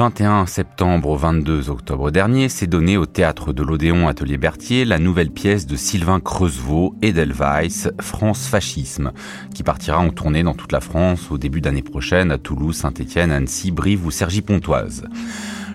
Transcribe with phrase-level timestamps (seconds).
[0.00, 4.86] Du 21 septembre au 22 octobre dernier, s'est donné au théâtre de l'Odéon Atelier Berthier
[4.86, 9.12] la nouvelle pièce de Sylvain Creusevaux, Edelweiss, France Fascisme,
[9.54, 13.30] qui partira en tournée dans toute la France au début d'année prochaine à Toulouse, Saint-Étienne,
[13.30, 15.04] Annecy, Brive ou Cergy-Pontoise.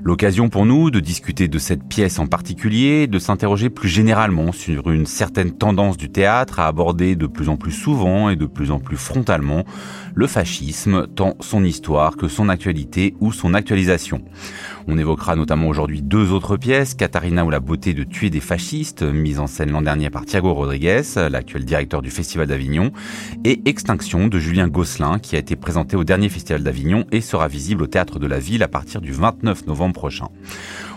[0.07, 4.91] L'occasion pour nous de discuter de cette pièce en particulier, de s'interroger plus généralement sur
[4.91, 8.69] une certaine tendance du théâtre à aborder de plus en plus souvent et de plus
[8.69, 9.65] en plus frontalement
[10.13, 14.21] le fascisme, tant son histoire que son actualité ou son actualisation.
[14.87, 19.01] On évoquera notamment aujourd'hui deux autres pièces, Katharina ou la beauté de tuer des fascistes,
[19.01, 21.01] mise en scène l'an dernier par Thiago Rodriguez,
[21.31, 22.91] l'actuel directeur du Festival d'Avignon,
[23.43, 27.47] et Extinction de Julien Gosselin, qui a été présenté au dernier Festival d'Avignon et sera
[27.47, 30.29] visible au Théâtre de la Ville à partir du 29 novembre prochain.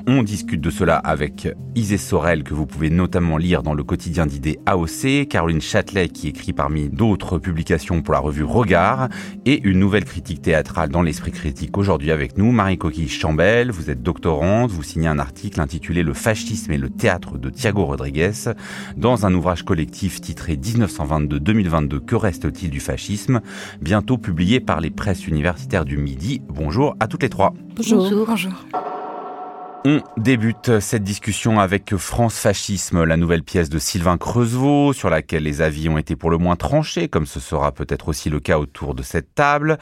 [0.06, 4.26] On discute de cela avec Isée Sorel, que vous pouvez notamment lire dans le quotidien
[4.26, 9.08] d'idées AOC, Caroline Châtelet, qui écrit parmi d'autres publications pour la revue Regard,
[9.44, 13.70] et une nouvelle critique théâtrale dans l'esprit critique aujourd'hui avec nous, Marie Coquille Chambel.
[13.70, 17.84] Vous êtes doctorante, vous signez un article intitulé Le fascisme et le théâtre de Thiago
[17.84, 18.32] Rodriguez,
[18.96, 23.40] dans un ouvrage collectif titré 1922-2022 Que reste-t-il du fascisme,
[23.80, 26.42] bientôt publié par les presses universitaires du Midi.
[26.48, 27.54] Bonjour à toutes les trois.
[27.76, 28.26] Bonjour.
[28.26, 28.64] Bonjour.
[29.84, 35.44] On débute cette discussion avec France Fascisme, la nouvelle pièce de Sylvain Creusevaux, sur laquelle
[35.44, 38.58] les avis ont été pour le moins tranchés, comme ce sera peut-être aussi le cas
[38.58, 39.78] autour de cette table.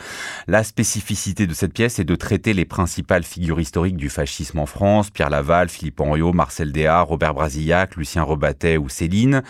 [0.48, 4.66] La spécificité de cette pièce est de traiter les principales figures historiques du fascisme en
[4.66, 9.42] France, Pierre Laval, Philippe Henriot, Marcel Déat, Robert Brasillac, Lucien Rebattet ou Céline,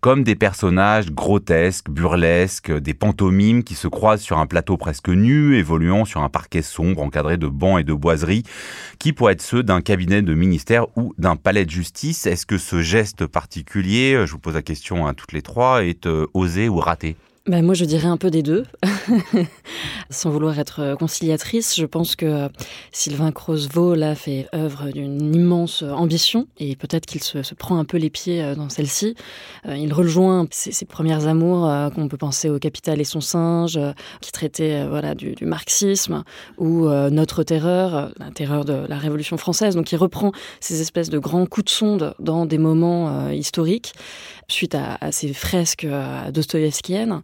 [0.00, 5.56] comme des personnages grotesques, burlesques, des pantomimes qui se croisent sur un plateau presque nu,
[5.56, 8.42] évoluant sur un parquet sombre encadré de bancs et de boiseries,
[8.98, 12.26] qui pourraient être ceux d'un cabinet de ministère ou d'un palais de justice.
[12.26, 16.06] Est-ce que ce geste particulier, je vous pose la question à toutes les trois, est
[16.06, 17.14] euh, osé ou raté?
[17.46, 18.64] Ben moi, je dirais un peu des deux.
[20.10, 22.48] Sans vouloir être conciliatrice, je pense que
[22.90, 27.98] Sylvain Creusevaux, là, fait œuvre d'une immense ambition et peut-être qu'il se, prend un peu
[27.98, 29.14] les pieds euh, dans celle-ci.
[29.66, 33.20] Euh, il rejoint ses, ses premières amours, euh, qu'on peut penser au Capital et son
[33.20, 33.78] singe,
[34.22, 36.24] qui traitait voilà, du, marxisme,
[36.56, 39.74] ou Notre terreur, la terreur de la Révolution française.
[39.74, 43.92] Donc, il reprend ces espèces de grands coups de sonde dans des moments historiques
[44.48, 45.86] suite à, à ces fresques
[46.32, 47.22] dostoïevskiennes.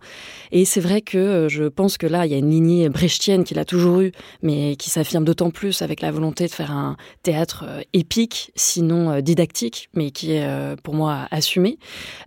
[0.52, 3.44] Et c'est vrai que euh, je pense que là, il y a une lignée brechtienne
[3.44, 6.96] qu'il a toujours eue, mais qui s'affirme d'autant plus avec la volonté de faire un
[7.22, 11.78] théâtre euh, épique, sinon euh, didactique, mais qui est pour moi assumé,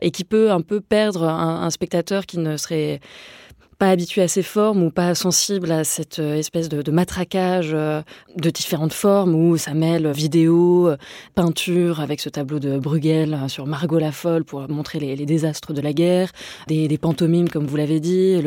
[0.02, 3.00] et qui peut un peu perdre un spectateur qui ne serait
[3.78, 8.02] pas habitué à ces formes ou pas sensible à cette euh, espèce de, matraquage euh,
[8.38, 10.92] de différentes formes où ça mêle vidéo,
[11.36, 15.82] peinture avec ce tableau de Bruegel sur Margot la folle pour montrer les, désastres de
[15.82, 16.32] la guerre,
[16.68, 18.42] des, pantomimes comme vous l'avez dit,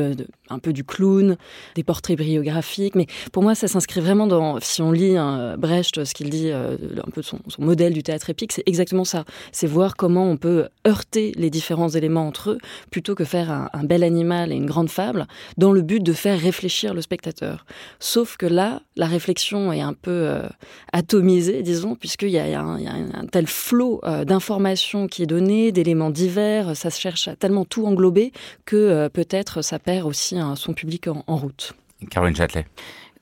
[0.49, 1.37] un peu du clown,
[1.75, 2.95] des portraits biographiques.
[2.95, 6.51] Mais pour moi, ça s'inscrit vraiment dans, si on lit hein, Brecht, ce qu'il dit,
[6.51, 6.77] euh,
[7.07, 9.25] un peu son, son modèle du théâtre épique, c'est exactement ça.
[9.53, 12.59] C'est voir comment on peut heurter les différents éléments entre eux
[12.91, 15.16] plutôt que faire un, bel animal et une grande fable
[15.57, 17.67] dans le but de faire réfléchir le spectateur.
[18.01, 20.43] Sauf que là, la réflexion est un peu euh,
[20.93, 26.11] atomisée, disons, puisqu'il y y a un tel flot euh, d'informations qui est donné, d'éléments
[26.11, 28.33] divers, ça se cherche à tellement tout englober
[28.65, 31.73] que euh, peut-être ça perd aussi hein, son public en, en route.
[32.11, 32.67] Caroline Châtelet.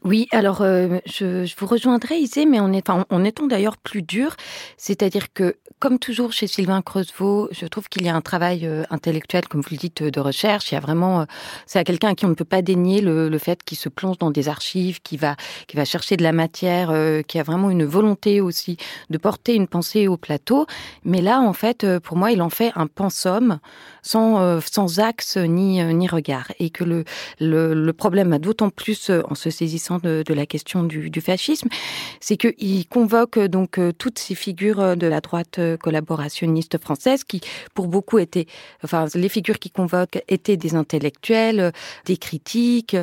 [0.05, 4.03] Oui, alors euh, je, je vous rejoindrai, Isée, mais en, est, en, étant d'ailleurs plus
[4.03, 4.37] dur,
[4.77, 8.83] c'est-à-dire que, comme toujours chez Sylvain Creusevaux, je trouve qu'il y a un travail euh,
[8.91, 10.71] intellectuel, comme vous le dites, de recherche.
[10.71, 11.25] Il y a vraiment, euh,
[11.65, 13.89] c'est à quelqu'un à qui on ne peut pas dénier le, le fait qu'il se
[13.89, 15.37] plonge dans des archives, qui va,
[15.69, 18.77] qui va chercher de la matière, euh, qui a vraiment une volonté aussi
[19.09, 20.67] de porter une pensée au plateau.
[21.05, 23.59] Mais là, en fait, euh, pour moi, il en fait un pensum
[24.03, 26.53] sans, euh, sans axe ni, euh, ni regard.
[26.59, 27.05] Et que le,
[27.41, 31.11] le, le problème a d'autant plus euh, en se saisissant de, de la question du,
[31.21, 31.69] fascisme,
[32.21, 37.41] c'est qu'il convoque donc toutes ces figures de la droite collaborationniste française qui,
[37.75, 38.47] pour beaucoup, étaient,
[38.83, 41.73] enfin, les figures qui convoquent étaient des intellectuels,
[42.05, 42.97] des critiques.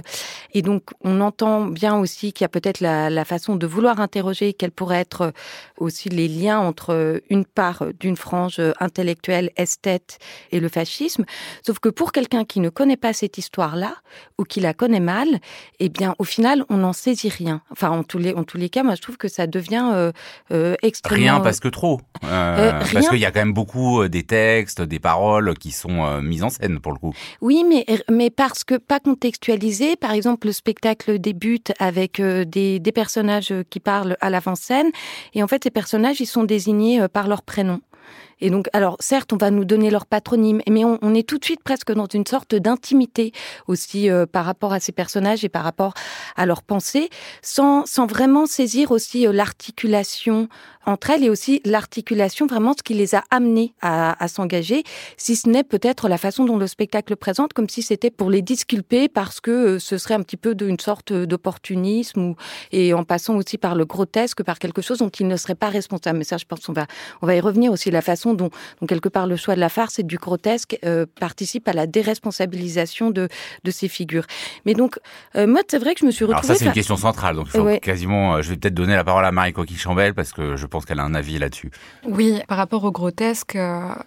[0.54, 4.00] Et donc, on entend bien aussi qu'il y a peut-être la, la façon de vouloir
[4.00, 5.34] interroger quels pourraient être
[5.78, 10.20] aussi les liens entre une part d'une frange intellectuelle, esthète
[10.52, 11.26] et le fascisme.
[11.66, 13.96] Sauf que pour quelqu'un qui ne connaît pas cette histoire-là,
[14.38, 15.40] ou qui la connaît mal,
[15.80, 17.62] eh bien, au final, on n'en saisit rien.
[17.72, 20.12] Enfin, en tous les, en tous les cas, moi, je trouve que ça devient euh,
[20.52, 21.22] euh, extrêmement...
[21.22, 22.02] Rien parce que trop.
[22.22, 26.50] Parce qu'il y a quand même beaucoup des textes, des paroles qui sont mises en
[26.50, 27.14] scène, pour le coup.
[27.42, 29.96] Oui, mais, mais parce que pas contextualisé.
[29.96, 34.92] Par exemple, le spectacle débute avec des, des personnages qui parlent à l'avant-scène.
[35.34, 37.80] Et en fait, ces personnages, ils sont désignés par leur prénom.
[38.42, 41.46] Et donc, alors certes, on va nous donner leur patronyme, mais on, est tout de
[41.46, 43.32] suite presque dans une sorte d'intimité
[43.68, 45.94] aussi euh, par rapport à ces personnages et par rapport
[46.36, 47.10] à leurs pensées,
[47.42, 50.50] sans, sans vraiment saisir aussi euh, l'articulation
[50.86, 54.84] entre elles et aussi l'articulation, vraiment ce qui les a amenés à, s'engager,
[55.18, 58.42] si ce n'est peut-être la façon dont le spectacle présente, comme si c'était pour les
[58.42, 62.34] disculper parce que euh, ce serait un petit peu d'une sorte d'opportunisme
[62.72, 65.70] et en passant aussi par le grotesque, par quelque chose dont ils ne seraient pas
[65.70, 66.18] responsables.
[66.18, 66.88] Mais ça, je pense qu'on va,
[67.22, 68.50] on va y revenir aussi la façon dont,
[68.88, 73.12] quelque part le choix de la farce et du grotesque euh, participe à la déresponsabilisation
[73.12, 73.28] de,
[73.64, 74.26] de ces figures.
[74.66, 75.00] Mais donc,
[75.36, 76.46] euh, moi, c'est vrai que je me suis retrouvée...
[76.46, 77.36] Alors ça, c'est une question centrale.
[77.36, 78.36] Donc, il faut quasiment...
[78.36, 81.00] Euh, je vais peut-être donner la parole à Marie Coquille-Chambel parce que je pense qu'elle
[81.00, 81.72] a un avis là-dessus.
[82.06, 83.58] Oui, par rapport au grotesque,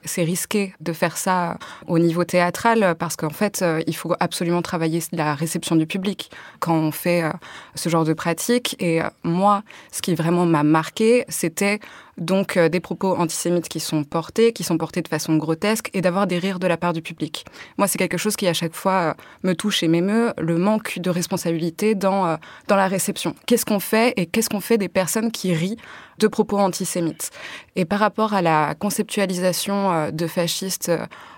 [0.05, 5.00] c'est risqué de faire ça au niveau théâtral parce qu'en fait, il faut absolument travailler
[5.12, 6.31] la réception du public
[6.61, 7.23] quand on fait
[7.75, 8.77] ce genre de pratique.
[8.81, 9.62] Et moi,
[9.93, 11.81] ce qui vraiment m'a marqué, c'était
[12.19, 16.26] donc des propos antisémites qui sont portés, qui sont portés de façon grotesque, et d'avoir
[16.26, 17.44] des rires de la part du public.
[17.78, 20.99] Moi, c'est quelque chose qui, à chaque fois, euh, me touche et m'émeut, le manque
[20.99, 22.37] de responsabilité dans, euh,
[22.69, 23.34] dans la réception.
[23.46, 25.76] Qu'est-ce qu'on fait et qu'est-ce qu'on fait des personnes qui rient
[26.19, 27.31] de propos antisémites?
[27.76, 30.90] Et par rapport à la conceptualisation euh, de fascistes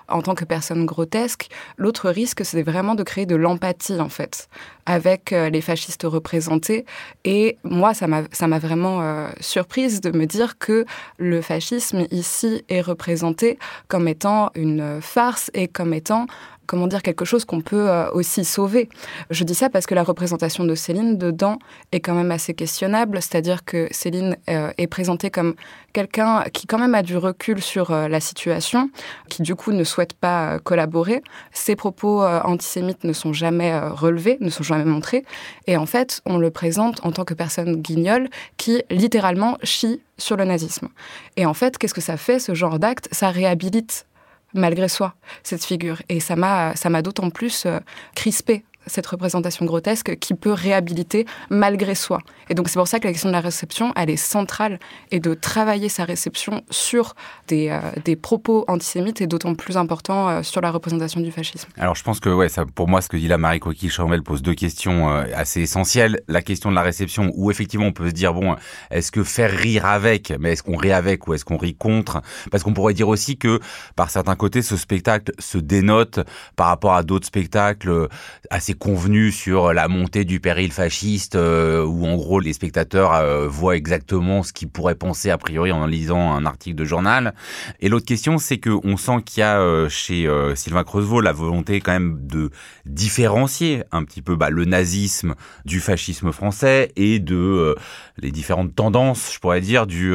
[0.09, 1.49] en tant que personne grotesque.
[1.77, 4.49] L'autre risque, c'est vraiment de créer de l'empathie, en fait,
[4.87, 6.85] avec les fascistes représentés.
[7.25, 10.85] Et moi, ça m'a vraiment surprise de me dire que
[11.19, 13.59] le fascisme ici est représenté
[13.89, 16.27] comme étant une farce et comme étant
[16.67, 18.89] comment dire, quelque chose qu'on peut euh, aussi sauver.
[19.31, 21.59] Je dis ça parce que la représentation de Céline dedans
[21.93, 25.55] est quand même assez questionnable, c'est-à-dire que Céline euh, est présentée comme
[25.93, 28.91] quelqu'un qui quand même a du recul sur euh, la situation,
[29.29, 31.23] qui du coup ne souhaite pas collaborer.
[31.53, 35.25] Ses propos antisémites ne sont jamais relevés, ne sont jamais montrés,
[35.67, 40.37] et en fait, on le présente en tant que personne guignole qui littéralement chie sur
[40.37, 40.89] le nazisme.
[41.37, 43.09] Et en fait, qu'est-ce que ça fait, ce genre d'acte?
[43.13, 44.07] Ça réhabilite
[44.57, 46.03] malgré soi, cette figure.
[46.09, 47.81] Et ça m'a, d'autant plus euh,
[48.15, 52.21] crispé cette représentation grotesque qui peut réhabiliter malgré soi.
[52.49, 54.79] Et donc c'est pour ça que la question de la réception, elle est centrale
[55.11, 57.15] et de travailler sa réception sur
[57.49, 61.69] des, euh, propos antisémites est d'autant plus important euh, sur la représentation du fascisme.
[61.77, 62.31] Alors je pense que
[62.75, 66.21] pour moi ce que dit la Marie Coquille Chambel pose deux questions euh, assez essentielles.
[66.29, 68.57] La question de la réception où effectivement on peut se dire bon,
[68.91, 72.23] est-ce que faire rire avec, mais est-ce qu'on rit avec ou est-ce qu'on rit contre?
[72.51, 73.61] Parce qu'on pourrait dire aussi que
[73.97, 76.21] par certains côtés ce spectacle se dénote
[76.55, 78.09] par rapport à d'autres spectacles
[78.51, 83.49] assez convenu sur la montée du péril fasciste, euh, où en gros les spectateurs euh,
[83.49, 87.35] voient exactement ce qu'ils pourraient penser a priori en lisant un article de journal.
[87.81, 91.33] Et l'autre question, c'est que on sent qu'il y a euh, chez Sylvain Creusevaux la
[91.33, 92.51] volonté quand même de
[92.85, 95.35] différencier un petit peu bah, le nazisme
[95.65, 97.75] du fascisme français et de
[98.19, 100.13] les différentes tendances, je pourrais dire, du,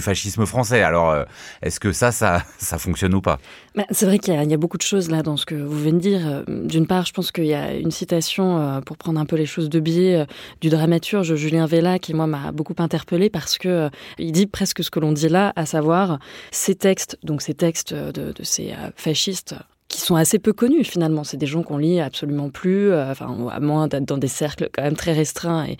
[0.00, 0.82] fascisme français.
[0.82, 1.14] Alors,
[1.62, 3.38] est-ce que ça, ça, ça fonctionne ou pas?
[3.74, 5.78] Bah, C'est vrai qu'il y, y, a beaucoup de choses là dans ce que vous
[5.78, 6.44] venez de dire.
[6.46, 9.46] D'une part, je pense qu'il y a une citation, euh, pour prendre un peu les
[9.46, 10.24] choses de biais, euh,
[10.60, 13.88] du dramaturge Julien Vella, qui moi m'a beaucoup interpellé parce que euh,
[14.18, 16.18] il dit presque ce que l'on dit là, à savoir
[16.50, 19.54] ces textes, donc ces textes de, de ces fascistes
[19.90, 21.24] qui sont assez peu connus finalement.
[21.24, 24.70] C'est des gens qu'on lit absolument plus, euh, enfin à moins d'être dans des cercles
[24.72, 25.76] quand même très restreints et,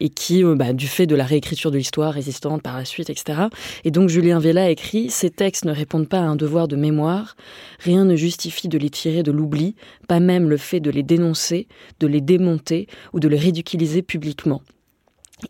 [0.00, 3.10] et qui, euh, bah, du fait de la réécriture de l'histoire résistante par la suite,
[3.10, 3.48] etc.
[3.84, 7.36] Et donc Julien Vella écrit ces textes ne répondent pas à un devoir de mémoire.
[7.80, 9.74] Rien ne justifie de les tirer de l'oubli,
[10.08, 11.66] pas même le fait de les dénoncer,
[12.00, 14.60] de les démonter ou de les ridiculiser publiquement.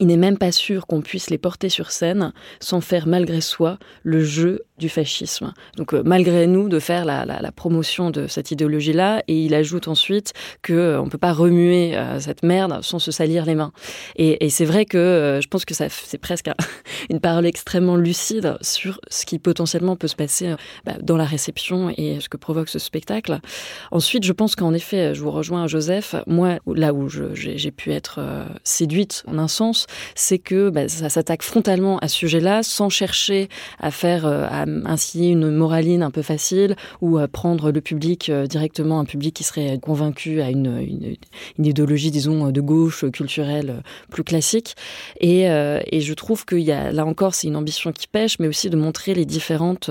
[0.00, 3.78] Il n'est même pas sûr qu'on puisse les porter sur scène sans faire malgré soi
[4.02, 5.54] le jeu du fascisme.
[5.76, 10.33] Donc euh, malgré nous de faire la, promotion de cette idéologie-là, et il ajoute ensuite
[10.62, 13.73] que euh, on peut pas remuer euh, cette merde sans se salir les mains.
[14.16, 16.50] Et, c'est vrai que je pense que c'est presque
[17.11, 20.54] une parole extrêmement lucide sur ce qui potentiellement peut se passer
[20.85, 23.40] bah, dans la réception et ce que provoque ce spectacle.
[23.90, 26.14] Ensuite, je pense qu'en effet, je vous rejoins Joseph.
[26.26, 28.21] Moi, là où j'ai pu être
[28.62, 33.49] séduite en un sens, c'est que bah, ça s'attaque frontalement à ce sujet-là sans chercher
[33.81, 34.25] à faire
[34.85, 39.35] ainsi une moraline un peu facile ou à prendre le public euh, directement, un public
[39.35, 41.16] qui serait convaincu à une,
[41.59, 43.80] une, idéologie, disons, de gauche culturelle euh,
[44.11, 44.75] plus classique.
[45.21, 48.38] Et, euh, et je trouve qu'il y a, là encore, c'est une ambition qui pêche,
[48.38, 49.90] mais aussi de montrer les différentes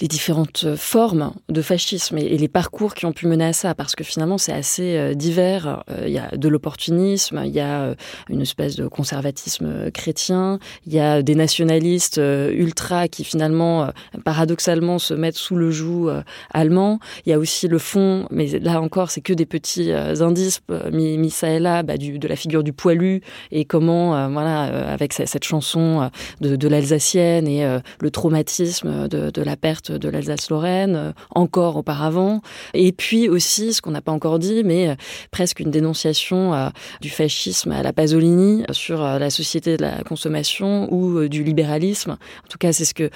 [0.00, 3.94] les différentes formes de fascisme et, les parcours qui ont pu mener à ça, parce
[3.94, 5.82] que finalement c'est assez euh, divers.
[5.90, 7.94] Euh, il y a de l'opportunisme, il y a euh,
[8.28, 12.20] une espèce de conservatisme chrétien, il y a des nationalistes
[12.52, 13.90] ultra qui finalement,
[14.24, 16.10] paradoxalement, se mettent sous le joug
[16.52, 16.98] allemand.
[17.24, 20.60] Il y a aussi le fond, mais là encore c'est que des petits indices
[20.92, 25.12] mis, ça et là, bah, du, de la figure du poilu et comment, voilà, avec
[25.12, 26.10] cette chanson
[26.40, 32.40] de, de l'Alsacienne et le traumatisme de, de la perte de l'Alsace-Lorraine, euh, encore auparavant.
[32.74, 34.94] Et puis aussi, ce qu'on n'a pas encore dit, mais euh,
[35.30, 36.68] presque une dénonciation euh,
[37.00, 42.12] du fascisme à la Pasolini sur la société de la consommation ou du libéralisme.
[42.12, 43.10] En tout cas, c'est ce que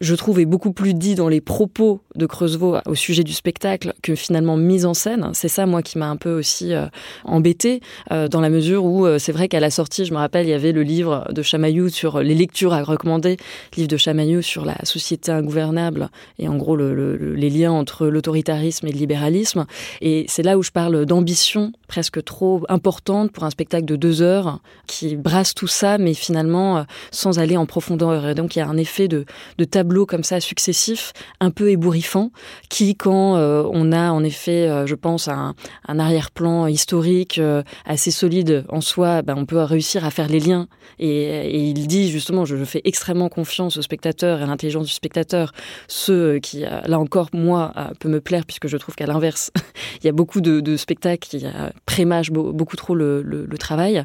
[0.00, 3.92] je trouve, est beaucoup plus dit dans les propos de Creusevaux au sujet du spectacle
[4.02, 5.30] que finalement mise en scène.
[5.34, 6.86] C'est ça, moi, qui m'a un peu aussi euh,
[7.24, 7.80] embêtée,
[8.10, 10.50] euh, dans la mesure où euh, c'est vrai qu'à la sortie, je me rappelle, il
[10.50, 13.36] y avait le livre de Chamaillou sur les lectures à recommander,
[13.76, 18.92] livre de Chamaillou sur la société ingouvernable et en gros les liens entre l'autoritarisme et
[18.92, 19.66] le libéralisme.
[20.00, 24.22] Et c'est là où je parle d'ambition presque trop importante pour un spectacle de deux
[24.22, 28.28] heures qui brasse tout ça, mais finalement sans aller en profondeur.
[28.28, 29.24] Et donc il y a un effet de,
[29.58, 29.64] de
[30.06, 32.30] comme ça successifs, un peu ébouriffants,
[32.68, 35.54] qui, quand euh, on a en effet, euh, je pense, un,
[35.86, 40.68] arrière-plan historique euh, assez solide en soi, ben, on peut réussir à faire les liens.
[40.98, 45.52] Et, il dit justement, je, fais extrêmement confiance au spectateur et à l'intelligence du spectateur,
[45.88, 49.50] ce qui, là encore, moi, peut me plaire, puisque je trouve qu'à l'inverse,
[50.02, 51.44] il y a beaucoup de, spectacles qui
[51.86, 54.04] prémâchent beaucoup trop le, travail.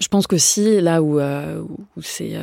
[0.00, 2.36] Je pense que si, là où, où c'est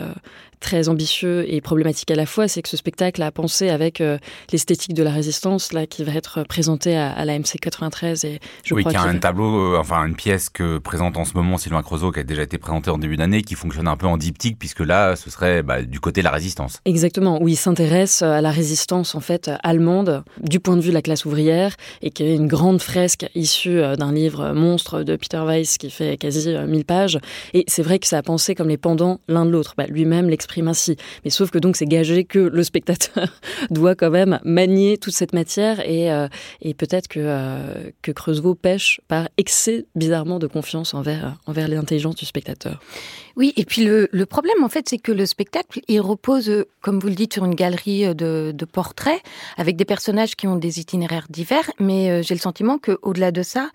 [0.59, 4.17] très ambitieux et problématique à la fois, c'est que ce spectacle a pensé avec euh,
[4.51, 8.73] l'esthétique de la résistance là qui va être présentée à, la MC 93 et je
[8.73, 11.33] oui, crois qu'il y a un tableau, euh, enfin une pièce que présente en ce
[11.33, 14.07] moment Sylvain Creusot qui a déjà été présentée en début d'année, qui fonctionne un peu
[14.07, 16.79] en diptyque puisque là ce serait bah, du côté de la résistance.
[16.85, 20.93] Exactement, où il s'intéresse à la résistance en fait allemande du point de vue de
[20.93, 25.15] la classe ouvrière et qui est une grande fresque issue euh, d'un livre monstre de
[25.15, 27.19] Peter Weiss qui fait quasi 1000 pages
[27.53, 29.73] et c'est vrai que ça a pensé comme les pendants l'un de l'autre.
[29.77, 30.29] Bah, lui-même
[30.67, 30.95] ainsi.
[31.23, 33.39] Mais sauf que donc c'est gagé que le spectateur
[33.69, 36.27] doit quand même manier toute cette matière et, euh,
[36.61, 38.11] et peut-être que, euh, que
[38.55, 42.79] pêche par excès bizarrement de confiance envers, envers l'intelligence du spectateur.
[43.39, 46.99] Oui, et puis le, le problème en fait c'est que le spectacle il repose, comme
[46.99, 49.21] vous le dites, sur une galerie de, de portraits
[49.55, 53.41] avec des personnages qui ont des itinéraires divers, mais euh, j'ai le sentiment qu'au-delà de
[53.41, 53.69] ça,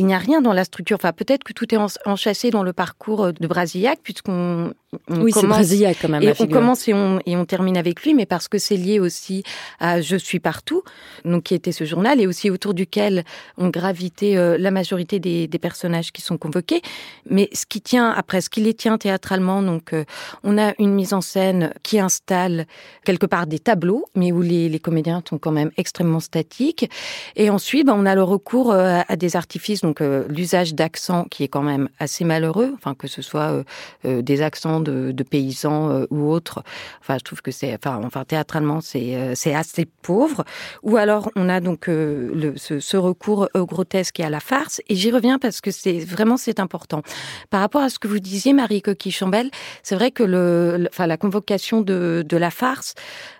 [0.00, 0.96] il n'y a rien dans la structure.
[0.96, 4.72] Enfin, peut-être que tout est enchâssé dans le parcours de Brasillac, puisqu'on
[5.08, 6.22] oui, c'est Brasillac quand même.
[6.22, 8.98] Et on commence et on, et on termine avec lui, mais parce que c'est lié
[8.98, 9.44] aussi
[9.78, 10.82] à Je suis partout,
[11.24, 13.24] donc qui était ce journal, et aussi autour duquel
[13.58, 16.80] ont gravité euh, la majorité des, des, personnages qui sont convoqués.
[17.28, 20.04] Mais ce qui tient, après, ce qui les tient théâtralement, donc euh,
[20.44, 22.66] on a une mise en scène qui installe
[23.04, 26.88] quelque part des tableaux, mais où les, comédiens sont quand même extrêmement statiques.
[27.34, 31.24] Et ensuite, ben, on a le recours euh, à des artifices donc euh, l'usage d'accents
[31.24, 33.64] qui est quand même assez malheureux, enfin que ce soit
[34.04, 36.62] des accents de, paysans ou autres.
[37.00, 40.44] Enfin, je trouve que c'est, enfin, enfin théâtralement c'est c'est assez pauvre.
[40.82, 44.80] Ou alors on a donc ce, recours au grotesque et à la farce.
[44.88, 47.02] Et j'y reviens parce que c'est vraiment c'est important.
[47.50, 49.50] Par rapport à ce que vous disiez, Marie Chambel,
[49.82, 52.94] c'est vrai que le, enfin la convocation de, de la farce,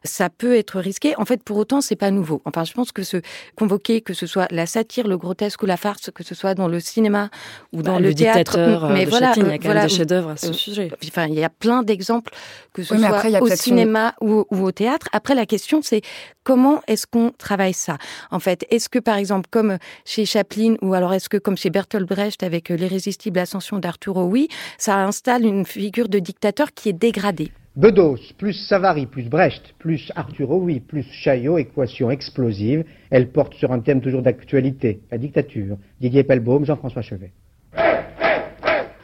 [0.04, 1.14] ça peut être risqué.
[1.18, 2.40] En fait, pour autant, c'est pas nouveau.
[2.44, 3.18] Enfin, je pense que ce
[3.56, 6.68] convoquer, que ce soit la satire, le grotesque ou la farce, que ce soit dans
[6.68, 7.30] le cinéma
[7.72, 8.58] ou dans bah, le, théâtre.
[8.92, 10.90] Mais voilà, il y a quand même des chefs-d'œuvre à ce euh, sujet.
[11.04, 12.32] Enfin, il y a plein d'exemples
[12.72, 15.08] que ce soit au cinéma ou, au théâtre.
[15.12, 16.02] Après, la question, c'est
[16.44, 17.98] comment est-ce qu'on travaille ça
[18.30, 21.70] En fait, est-ce que par exemple, comme chez Chaplin, ou alors est-ce que comme chez
[21.70, 24.48] Bertolt Brecht avec l'irrésistible ascension d'Arturo Oui,
[24.78, 30.10] ça installe une figure de dictateur qui est dégradée Bedos plus Savary plus Brecht plus
[30.16, 32.84] Arthur oui plus Chaillot, équation explosive.
[33.10, 35.76] Elle porte sur un thème toujours d'actualité, la dictature.
[36.00, 37.32] Didier Pelbaum, Jean-François Chevet.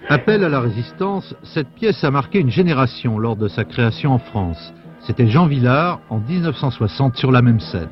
[0.09, 4.19] Appel à la résistance, cette pièce a marqué une génération lors de sa création en
[4.19, 4.73] France.
[5.07, 7.89] C'était Jean Villard en 1960 sur la même scène.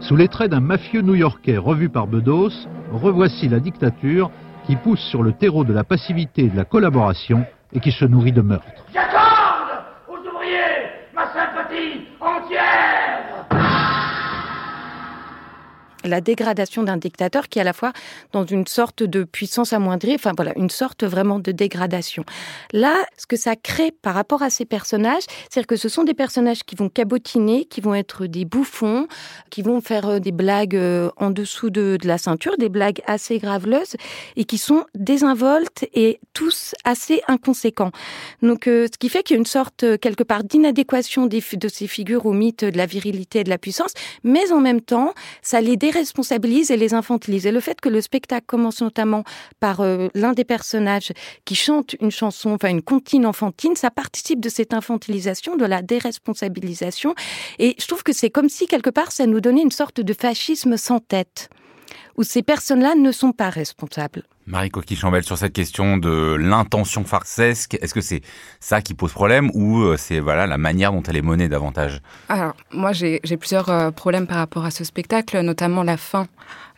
[0.00, 2.50] Sous les traits d'un mafieux new-yorkais revu par Bedos,
[2.92, 4.30] revoici la dictature
[4.66, 8.04] qui pousse sur le terreau de la passivité et de la collaboration et qui se
[8.04, 8.84] nourrit de meurtres.
[16.04, 17.92] La dégradation d'un dictateur qui est à la fois
[18.32, 22.24] dans une sorte de puissance amoindrie, enfin voilà, une sorte vraiment de dégradation.
[22.72, 26.14] Là, ce que ça crée par rapport à ces personnages, c'est-à-dire que ce sont des
[26.14, 29.06] personnages qui vont cabotiner, qui vont être des bouffons,
[29.50, 33.00] qui vont faire euh, des blagues euh, en dessous de, de la ceinture, des blagues
[33.06, 33.96] assez graveleuses
[34.36, 37.90] et qui sont désinvoltes et tous assez inconséquents.
[38.42, 41.86] Donc, euh, ce qui fait qu'il y a une sorte quelque part d'inadéquation de ces
[41.86, 43.92] figures au mythe de la virilité et de la puissance,
[44.22, 47.46] mais en même temps, ça les déresponsabilise et les infantilise.
[47.46, 49.24] Et le fait que le spectacle commence notamment
[49.60, 51.12] par euh, l'un des personnages
[51.44, 55.82] qui chante une chanson, enfin une comptine enfantine, ça participe de cette infantilisation, de la
[55.82, 57.14] déresponsabilisation.
[57.58, 60.12] Et je trouve que c'est comme si quelque part ça nous donnait une sorte de
[60.12, 61.48] fascisme sans tête,
[62.16, 64.24] où ces personnes-là ne sont pas responsables.
[64.46, 68.20] Marie Coquille-Chambel, sur cette question de l'intention farcesque, est-ce que c'est
[68.60, 72.02] ça qui pose problème ou euh, c'est la manière dont elle est menée davantage?
[72.28, 76.26] Alors, moi, j'ai plusieurs euh, problèmes par rapport à ce spectacle, notamment la fin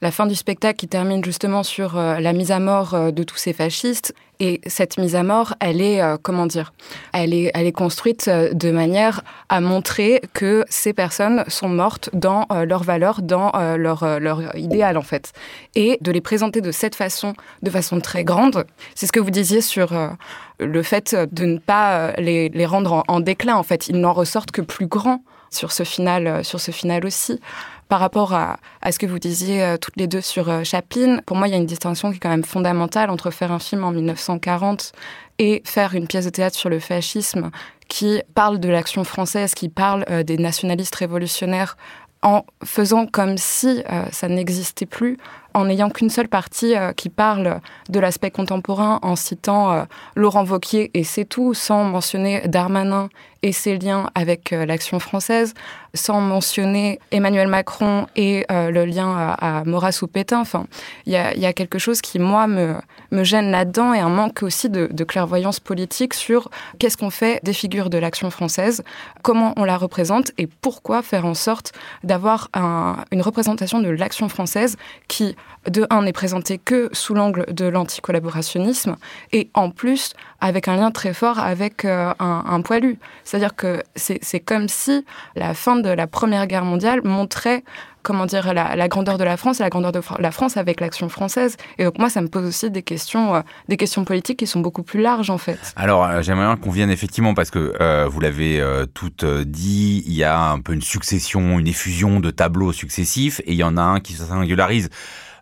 [0.03, 3.23] la fin du spectacle qui termine justement sur euh, la mise à mort euh, de
[3.23, 4.15] tous ces fascistes.
[4.39, 6.75] Et cette mise à mort, elle est, euh, comment dire,
[7.15, 13.23] elle est, construite de manière à montrer que ces personnes sont mortes dans leurs valeurs,
[13.23, 14.05] dans leur,
[14.55, 15.33] idéal en fait.
[15.75, 18.67] Et de les présenter de cette façon, de façon très grande.
[18.95, 19.95] C'est ce que vous disiez sur
[20.61, 23.89] le fait de ne pas les, les rendre en, en, déclin en fait.
[23.89, 27.41] Ils n'en ressortent que plus grands sur ce final, sur ce final aussi.
[27.89, 28.59] Par rapport à,
[28.91, 31.55] ce que vous disiez euh, toutes les deux sur euh, Chaplin, pour moi, il y
[31.55, 34.93] a une distinction qui est quand même fondamentale entre faire un film en 1940
[35.39, 37.51] et faire une pièce de théâtre sur le fascisme
[37.87, 41.77] qui parle de l'action française, qui parle euh, des nationalistes révolutionnaires
[42.23, 45.17] en faisant comme si ça n'existait plus,
[45.55, 51.05] en n'ayant qu'une seule partie qui parle de l'aspect contemporain, en citant Laurent Vauquier et
[51.05, 53.11] c'est tout, sans mentionner Darmanin
[53.43, 55.55] et ses liens avec l'action française,
[55.95, 60.41] sans mentionner Emmanuel Macron et euh, le lien à, Maurras ou Pétain.
[60.41, 60.67] Enfin,
[61.07, 65.05] il y a, quelque chose qui, moi, me gêne là-dedans et un manque aussi de,
[65.05, 68.83] clairvoyance politique sur qu'est-ce qu'on fait des figures de l'action française,
[69.23, 72.49] comment on la représente et pourquoi faire en sorte d'avoir
[73.11, 74.77] une représentation de l'action française
[75.09, 75.37] qui,
[75.69, 78.97] de un, n'est présentée que sous l'angle de l'anticollaborationnisme
[79.33, 82.99] et en plus avec un lien très fort avec euh, un, poilu.
[83.25, 85.05] C'est-à-dire que c'est comme si
[85.35, 87.65] la fin de la Première Guerre mondiale montrait
[88.03, 91.09] comment dire la, grandeur de la France et la grandeur de la France avec l'action
[91.09, 91.57] française.
[91.79, 94.61] Et donc moi, ça me pose aussi des questions, euh, des questions politiques qui sont
[94.61, 95.59] beaucoup plus larges en fait.
[95.75, 98.63] Alors euh, j'aimerais qu'on vienne effectivement parce que vous l'avez
[98.95, 103.53] toutes dit, il y a un peu une succession, une effusion de tableaux successifs et
[103.53, 104.91] il y en a un qui se singularise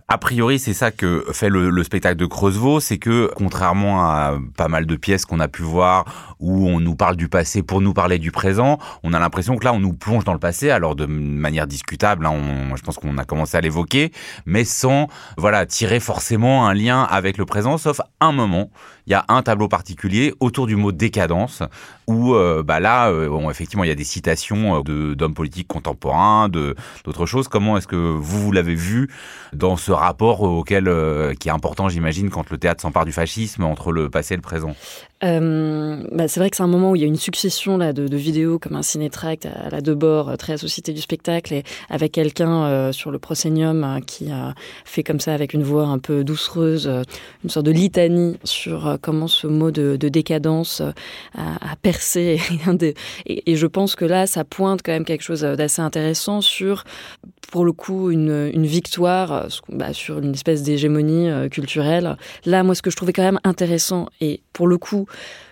[0.07, 4.69] a priori, c'est ça que fait le, spectacle de Creusevaux, c'est que contrairement à pas
[4.69, 7.95] mal de pièces qu'on a pu voir où on nous parle du passé pour nous
[7.95, 10.95] parler du présent, on a l'impression que là on nous plonge dans le passé, alors
[10.95, 12.35] de manière discutable, hein,
[12.77, 14.13] je pense qu'on a commencé à l'évoquer,
[14.45, 18.71] mais sans voilà tirer forcément un lien avec le présent, sauf un moment.
[19.07, 21.63] Il y a un tableau particulier autour du mot décadence
[22.07, 25.69] où euh, bah là, euh, bon, effectivement, il y a des citations euh, d'hommes politiques
[25.69, 27.49] contemporains, d'autres choses.
[27.49, 29.11] Comment est-ce que vous, vous l'avez vu
[29.53, 30.85] dans ce rapport auquel
[31.39, 34.43] qui est important, j'imagine, quand le théâtre s'empare du fascisme entre le passé et le
[34.43, 34.75] présent?
[35.25, 38.09] Bah, C'est vrai que c'est un moment où il y a une succession là de,
[38.09, 42.93] de vidéos comme un cinétract à la Debord, très associé du spectacle, et avec quelqu'un
[42.93, 46.91] sur le proscenium qui a fait comme ça avec une voix un peu doucereuse,
[47.43, 50.83] une sorte de litanie sur comment ce mot de, de décadence
[51.35, 51.77] a, a
[53.27, 56.85] et, je pense que là, ça pointe quand même quelque chose d'assez intéressant sur,
[57.51, 62.17] pour le coup, une, victoire bah, sur une espèce d'hégémonie euh, culturelle.
[62.45, 65.07] Là, moi, ce que je trouvais quand même intéressant, et pour le coup,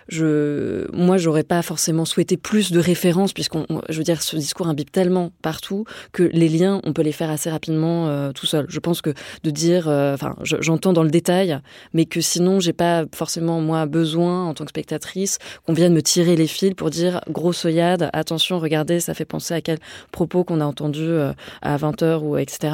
[0.07, 4.67] je, moi, j'aurais pas forcément souhaité plus de références, puisqu'on, je veux dire, ce discours
[4.67, 8.65] imbibe tellement partout que les liens, on peut les faire assez rapidement euh, tout seul.
[8.69, 9.13] Je pense que
[9.43, 11.59] de dire, euh, enfin, j'entends dans le détail,
[11.93, 16.01] mais que sinon, j'ai pas forcément moi besoin en tant que spectatrice qu'on vienne me
[16.01, 19.79] tirer les fils pour dire grosse œillade, attention, regardez, ça fait penser à quel
[20.11, 22.73] propos qu'on a entendu euh, à 20h ou etc.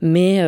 [0.00, 0.40] Mais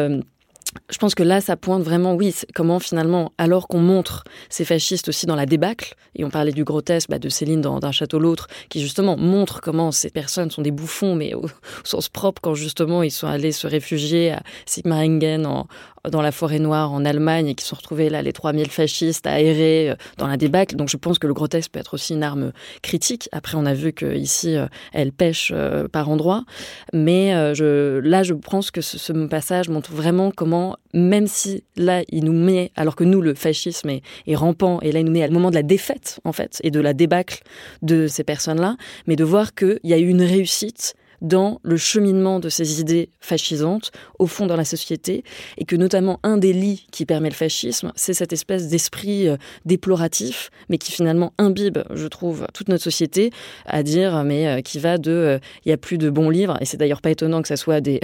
[0.90, 5.08] je pense que là, ça pointe vraiment, oui, comment finalement, alors qu'on montre ces fascistes
[5.08, 8.18] aussi dans la débâcle, et on parlait du grotesque bah, de Céline dans D'un château
[8.18, 11.46] l'autre, qui justement montre comment ces personnes sont des bouffons, mais au,
[11.84, 15.66] sens propre, quand justement ils sont allés se réfugier à Sigmaringen en,
[16.10, 19.90] dans la forêt noire en Allemagne et qui sont retrouvés là les 3000 fascistes aérés
[19.90, 20.76] euh, dans la débâcle.
[20.76, 23.28] Donc je pense que le grotesque peut être aussi une arme critique.
[23.32, 26.44] Après, on a vu qu'ici, euh, elle pêche euh, par endroits.
[26.92, 32.33] Mais là, je pense que ce, passage montre vraiment comment, même si là, il nous
[32.33, 35.26] met, alors que nous, le fascisme est, est rampant, et là, il nous met à
[35.26, 37.42] le moment de la défaite, en fait, et de la débâcle
[37.83, 38.76] de ces personnes-là,
[39.07, 43.11] mais de voir qu'il y a eu une réussite dans le cheminement de ces idées
[43.20, 45.24] fascisantes au fond dans la société
[45.59, 49.37] et que notamment un des lits qui permet le fascisme, c'est cette espèce d'esprit euh,
[49.64, 53.31] déploratif, mais qui finalement imbibe, je trouve, toute notre société,
[53.66, 56.57] à dire, mais euh, qui va de, euh, il n'y a plus de bons livres,
[56.61, 58.00] et c'est d'ailleurs pas étonnant que ça soit des,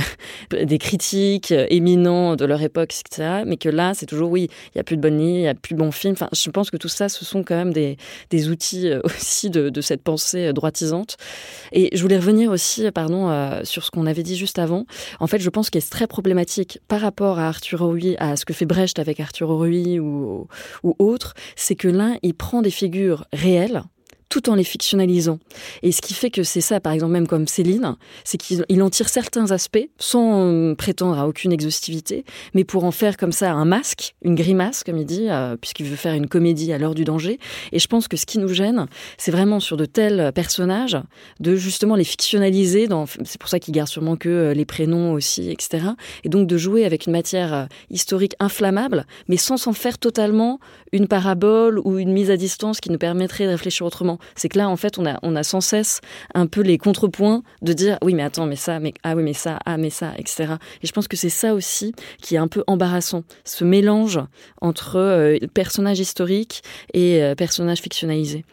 [0.51, 4.81] des critiques éminents de leur époque, etc., mais que là, c'est toujours, oui, il n'y
[4.81, 6.71] a plus de bonnes livres, il n'y a plus de bons films, enfin, je pense
[6.71, 7.97] que tout ça, ce sont quand même des,
[8.31, 11.17] des outils aussi de, de cette pensée droitisante.
[11.73, 14.85] Et je voulais revenir aussi, pardon, sur ce qu'on avait dit juste avant.
[15.19, 17.83] En fait, je pense qu'il est très problématique par rapport à Arthur
[18.19, 20.47] à ce que fait Brecht avec Arthur Rouy ou,
[20.85, 23.83] ou autre, c'est que l'un, il prend des figures réelles,
[24.33, 25.39] tout en les fictionnalisant.
[25.83, 28.89] Et ce qui fait que c'est ça, par exemple, même comme Céline, c'est qu'il en
[28.89, 33.67] tire certains aspects sans prétendre à aucune exhaustivité, mais pour en faire comme ça un
[33.67, 37.05] masque, une grimace, comme il dit, euh, puisqu'il veut faire une comédie à l'heure du
[37.05, 37.39] danger.
[37.73, 38.87] Et je pense que ce qui nous gêne,
[39.19, 40.97] c'est vraiment sur de tels personnages,
[41.41, 42.89] de justement les fictionnaliser.
[43.25, 45.89] C'est pour ça qu'il garde sûrement que euh, les prénoms aussi, etc.
[46.25, 50.59] Et donc de jouer avec une matière euh, historique inflammable, mais sans s'en faire totalement
[50.93, 54.19] une parabole ou une mise à distance qui nous permettrait de réfléchir autrement.
[54.35, 56.01] C'est que là, en fait, on a, on a sans cesse
[56.35, 59.35] un peu les contrepoints de dire oui, mais attends, mais ça, mais ah oui, mais
[59.35, 60.55] ça, ah, mais ça, etc.
[60.83, 64.21] Et je pense que c'est ça aussi qui est un peu embarrassant, ce mélange
[64.61, 66.63] entre euh, personnages historiques
[66.95, 67.35] et euh,
[67.77, 68.45] fictionnalisés.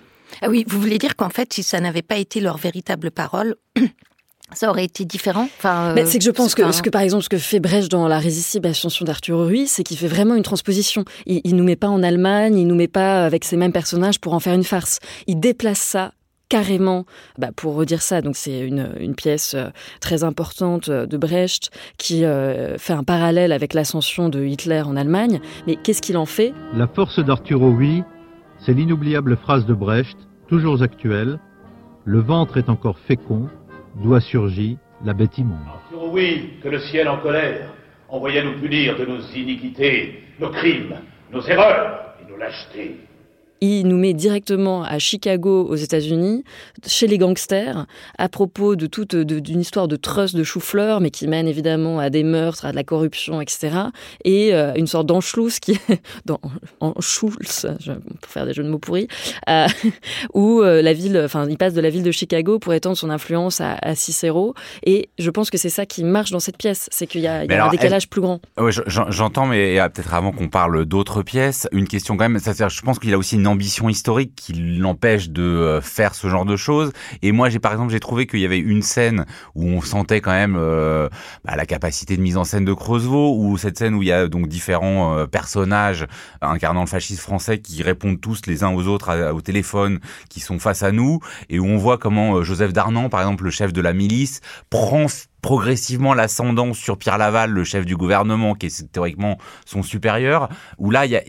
[0.41, 3.55] Ah oui, vous voulez dire qu'en fait, si ça n'avait pas été leur véritable parole,
[4.53, 5.47] ça aurait été différent.
[5.57, 7.89] Enfin, euh, c'est que je pense que ce que par exemple ce que fait Brecht
[7.89, 11.05] dans la résistible ascension d'Arthur Ruy, c'est qu'il fait vraiment une transposition.
[11.25, 14.19] Il, il nous met pas en Allemagne, il nous met pas avec ces mêmes personnages
[14.19, 14.99] pour en faire une farce.
[15.27, 16.13] Il déplace ça
[16.49, 17.05] carrément,
[17.38, 19.69] bah pour redire ça, donc c'est une, une, pièce euh,
[20.01, 22.23] très importante euh, de Brecht qui
[22.77, 25.41] fait un parallèle avec l'ascension de Hitler en Allemagne.
[25.67, 26.53] Mais qu'est-ce qu'il en fait?
[26.73, 28.03] La force d'Arthur Huy,
[28.65, 31.39] c'est l'inoubliable phrase de Brecht, toujours actuelle.
[32.05, 33.47] Le ventre est encore fécond,
[33.95, 35.60] doit surgir la bête immonde.
[35.93, 37.69] Oui, que le ciel en colère
[38.10, 40.95] envoya nous punir de nos iniquités, nos crimes,
[41.32, 42.97] nos erreurs et nos lâchetés
[43.62, 46.43] il nous met directement à Chicago aux États-Unis,
[46.86, 47.86] chez les gangsters,
[48.17, 52.10] à propos de toute d'une histoire de trust de chou-fleur, mais qui mène évidemment à
[52.10, 53.72] des meurtres, à de la corruption, etc.
[54.24, 55.80] Et euh, une sorte d'anschluss qui
[56.26, 56.39] dans
[56.80, 57.67] en Schulz,
[58.22, 59.08] pour faire des jeux de mots pourris,
[59.50, 59.67] euh,
[60.34, 63.10] où euh, la ville, enfin, il passe de la ville de Chicago pour étendre son
[63.10, 64.54] influence à, à Cicero.
[64.86, 67.45] Et je pense que c'est ça qui marche dans cette pièce, c'est qu'il y a,
[67.45, 68.39] y a un décalage plus grand.
[68.88, 72.39] J'entends, mais peut-être avant qu'on parle d'autres pièces, une question quand même.
[72.39, 76.27] Ça, je pense qu'il a aussi une ambition historique qui l'empêche de euh, faire ce
[76.27, 76.91] genre de choses.
[77.21, 80.21] Et moi, j'ai par exemple, j'ai trouvé qu'il y avait une scène où on sentait
[80.21, 81.09] quand même euh,
[81.43, 84.12] bah, la capacité de mise en scène de Creusevaux, ou cette scène où il y
[84.12, 86.05] a donc différents euh, personnages
[86.41, 90.59] incarnant le fascisme français qui répondent tous les uns aux autres au téléphone, qui sont
[90.59, 93.81] face à nous, et où on voit comment Joseph Darnan, par exemple, le chef de
[93.81, 95.07] la milice, prend
[95.41, 100.91] progressivement l'ascendant sur Pierre Laval, le chef du gouvernement, qui est théoriquement son supérieur, où
[100.91, 101.21] là, il y a,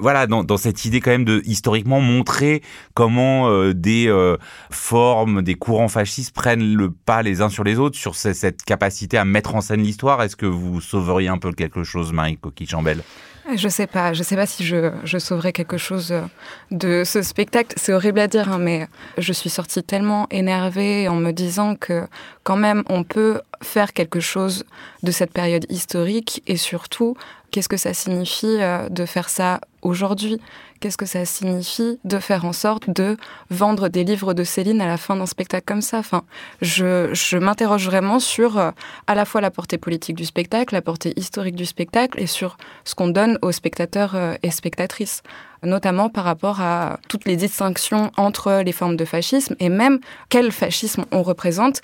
[0.00, 2.62] voilà, dans, dans, cette idée quand même de historiquement montrer
[2.94, 4.36] comment euh, des euh,
[4.70, 9.18] formes, des courants fascistes prennent le pas les uns sur les autres sur cette capacité
[9.18, 10.22] à mettre en scène l'histoire.
[10.22, 13.02] Est-ce que vous sauveriez un peu quelque chose, Marie Coquille-Chambel
[13.54, 16.22] je sais pas, je sais pas si je, je sauverais quelque chose euh,
[16.70, 17.74] de ce spectacle.
[17.76, 22.06] C'est horrible à dire, hein, mais je suis sortie tellement énervée en me disant que
[22.42, 24.64] quand même on peut faire quelque chose
[25.02, 27.16] de cette période historique et surtout
[27.50, 30.40] qu'est-ce que ça signifie euh, de faire ça aujourd'hui?
[30.84, 33.16] Qu'est-ce que ça signifie de faire en sorte de
[33.48, 35.96] vendre des livres de Céline à la fin d'un spectacle comme ça?
[35.96, 36.24] Enfin,
[36.60, 38.70] je, je m'interroge vraiment sur euh,
[39.06, 42.58] à la fois la portée politique du spectacle, la portée historique du spectacle et sur
[42.84, 45.22] ce qu'on donne aux spectateurs euh, et spectatrices
[45.62, 50.52] notamment par rapport à toutes les distinctions entre les formes de fascisme et même quel
[50.52, 51.80] fascisme on représente.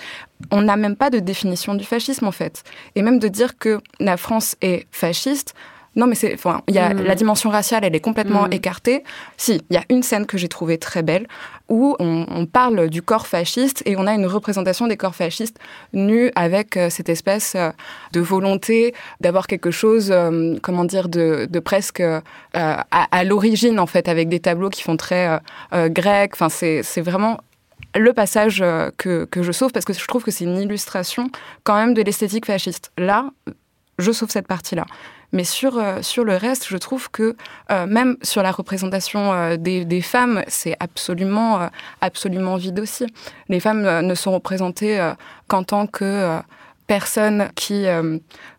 [0.50, 2.62] On n'a même pas de définition du fascisme en fait.
[2.94, 5.54] Et même de dire que la France est fasciste,
[5.96, 7.02] non, mais c'est, enfin, il y a mm.
[7.02, 8.52] la dimension raciale, elle est complètement mm.
[8.52, 9.02] écartée.
[9.36, 11.26] Si, il y a une scène que j'ai trouvée très belle
[11.68, 15.56] où on, parle du corps fasciste et on a une représentation des corps fascistes
[15.92, 17.70] nus avec euh, cette espèce euh,
[18.12, 22.02] de volonté d'avoir quelque chose, euh, comment dire, de, presque
[22.54, 25.38] à, l'origine en fait, avec des tableaux qui font très
[25.72, 26.32] grec.
[26.34, 27.38] Enfin, c'est, vraiment
[27.94, 28.64] le passage
[28.96, 31.30] que, que je sauve parce que je trouve que c'est une illustration
[31.62, 32.90] quand même de l'esthétique fasciste.
[32.98, 33.30] Là,
[33.98, 34.86] je sauve cette partie-là.
[35.32, 37.36] Mais sur, euh, sur le reste, je trouve que
[37.70, 41.68] euh, même sur la représentation euh, des, femmes, c'est absolument,
[42.00, 43.06] absolument vide aussi.
[43.48, 45.12] Les femmes ne sont représentées
[45.46, 46.38] qu'en tant que
[46.86, 47.84] personnes qui,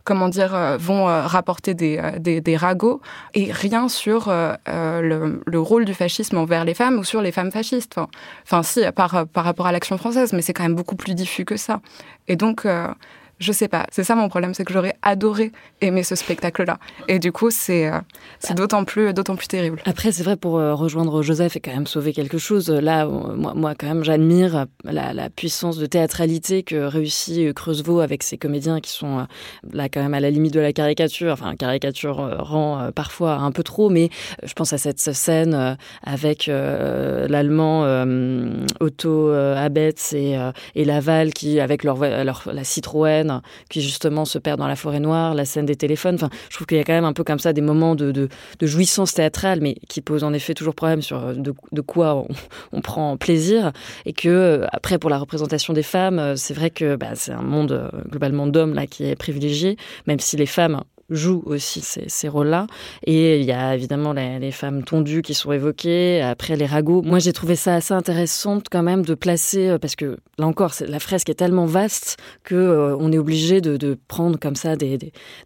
[0.04, 3.02] comment dire, vont rapporter des, des, ragots
[3.34, 7.52] et rien sur le, le, rôle du fascisme envers les femmes ou sur les femmes
[7.52, 7.98] fascistes.
[7.98, 8.08] Enfin,
[8.44, 11.44] enfin si, par, par rapport à l'action française, mais c'est quand même beaucoup plus diffus
[11.44, 11.82] que ça.
[12.28, 12.66] Et donc,
[13.42, 13.88] je sais pas.
[13.92, 15.52] C'est ça mon problème, c'est que j'aurais adoré
[15.82, 16.78] aimer ce spectacle-là.
[17.08, 18.00] Et du coup, c'est euh,
[18.40, 19.82] c'est d'autant plus d'autant plus terrible.
[19.86, 22.70] Après, c'est vrai pour euh, rejoindre Joseph et quand même sauver quelque chose.
[22.70, 28.22] Là, moi, moi quand même, j'admire la, la, puissance de théâtralité que réussit Creusevaux avec
[28.22, 29.24] ses comédiens qui sont euh,
[29.74, 31.34] là quand même à la limite de la caricature.
[31.34, 34.10] Enfin, caricature rend parfois un peu trop, mais
[34.44, 37.84] je pense à cette scène avec l'allemand
[38.80, 40.38] Otto Abetz et,
[40.76, 43.31] et Laval qui avec leur, leur la Citroën
[43.70, 46.16] qui justement se perd dans la forêt noire, la scène des téléphones.
[46.16, 48.30] Enfin, je trouve qu'il y a quand même un peu comme ça des moments de,
[48.62, 52.26] jouissance théâtrale, mais qui posent en effet toujours problème sur euh, de, de quoi
[52.72, 53.72] on, prend plaisir.
[54.06, 57.32] Et que euh, après, pour la représentation des femmes, euh, c'est vrai que bah, c'est
[57.32, 62.06] un monde globalement d'hommes là qui est privilégié, même si les femmes joue aussi ces,
[62.08, 62.68] ces rôles-là.
[63.06, 67.02] Et il y a évidemment les, femmes tondues qui sont évoquées, après les ragots.
[67.02, 70.74] Moi, j'ai trouvé ça assez intéressant quand même de placer, euh, parce que là encore,
[70.88, 74.76] la fresque est tellement vaste que euh, on est obligé de, de, prendre comme ça
[74.76, 74.98] des,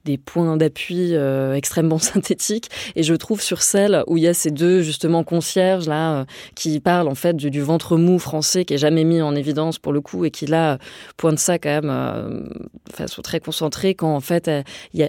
[0.06, 2.70] des, points d'appui euh, extrêmement synthétiques.
[2.96, 6.26] Et je trouve sur celle où il y a ces deux justement concierges là
[6.56, 9.92] qui parlent en fait du, ventre mou français qui est jamais mis en évidence pour
[9.92, 10.78] le coup et qui là
[11.18, 12.50] pointe ça quand même
[12.90, 14.50] de façon très concentrée quand en fait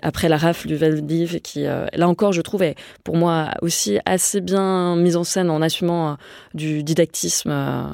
[0.03, 5.17] après la Valdiv, qui, euh, là encore, je trouvais pour moi aussi assez bien mise
[5.17, 6.15] en scène en assumant euh,
[6.55, 7.85] du didactisme euh,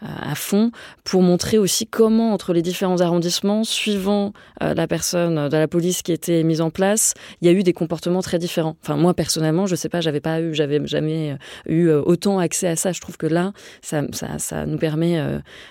[0.00, 0.72] à fond,
[1.04, 6.10] pour montrer aussi comment, entre les différents arrondissements, suivant la personne de la police qui
[6.10, 8.76] était mise en place, il y a eu des comportements très différents.
[8.82, 11.36] Enfin, moi, personnellement, je sais pas, j'avais pas eu, j'avais jamais
[11.68, 12.90] eu autant accès à ça.
[12.90, 14.02] Je trouve que là, ça,
[14.38, 15.22] ça, nous permet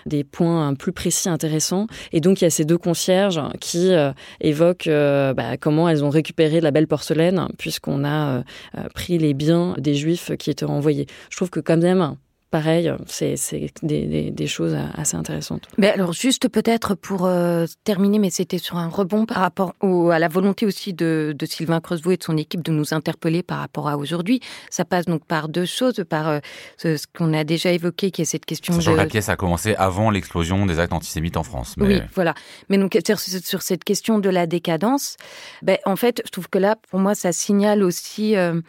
[0.06, 1.88] des points plus précis, intéressants.
[2.14, 3.92] Et donc, il y a ces deux concierges qui
[4.40, 8.44] évoquent bah, comment elles ont récupéré la belle porcelaine puisqu'on a euh,
[8.78, 11.08] euh, pris les biens des juifs qui étaient envoyés.
[11.30, 12.16] Je trouve que quand même,
[12.52, 13.36] pareil, c'est
[13.82, 15.68] des, des, choses assez intéressantes.
[15.78, 20.10] Mais alors juste peut-être pour euh, terminer, mais c'était sur un rebond par rapport au,
[20.10, 23.42] à la volonté aussi de, de Sylvain Creusevaux et de son équipe de nous interpeller
[23.42, 24.42] par rapport à aujourd'hui.
[24.70, 26.40] Ça passe donc par deux choses, par euh,
[26.78, 28.98] ce, qu'on a déjà évoqué, qui est cette question Sachant de...
[28.98, 31.76] la pièce a commencé avant l'explosion des actes antisémites en France.
[31.78, 31.86] Mais...
[31.86, 32.34] Oui, voilà.
[32.68, 35.16] Mais donc sur, sur, cette question de la décadence,
[35.62, 38.60] ben, en fait, je trouve que là, pour moi, ça signale aussi euh,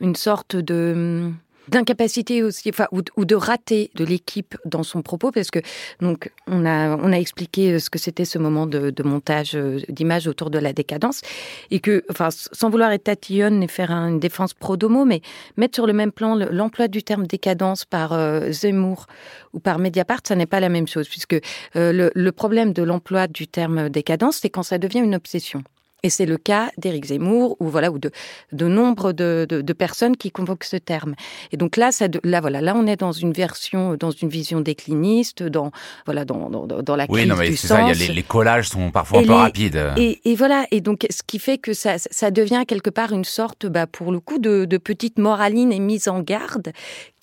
[0.00, 1.32] une sorte de
[1.68, 5.60] d'incapacité aussi, enfin, ou, de rater de l'équipe dans son propos, parce que
[6.00, 9.54] donc on a on a expliqué euh, ce que c'était ce moment de, de montage
[9.54, 11.20] euh, d'images autour de la décadence,
[11.70, 15.22] et que, enfin, sans vouloir être tatillonne et faire une défense pro domo, mais
[15.56, 19.06] mettre sur le même plan l'emploi du terme décadence par euh, Zemmour
[19.52, 21.36] ou par Mediapart, ça n'est pas la même chose, puisque
[21.74, 25.62] le, le problème de l'emploi du terme décadence, c'est quand ça devient une obsession.
[26.04, 28.10] Et c'est le cas d'Éric Zemmour ou voilà ou de
[28.52, 31.14] de nombre de, de, de, personnes qui convoquent ce terme.
[31.50, 34.60] Et donc là, ça, là voilà, là on est dans une version, dans une vision
[34.60, 35.72] décliniste, dans
[36.04, 37.82] voilà dans dans, dans la oui, non, mais c'est ça.
[37.82, 39.82] Y a les, les, collages sont parfois un peu rapides.
[39.96, 40.66] Et, et, voilà.
[40.70, 44.12] Et donc ce qui fait que ça ça devient quelque part une sorte, bah, pour
[44.12, 46.72] le coup, de, de petite moraline et mise en garde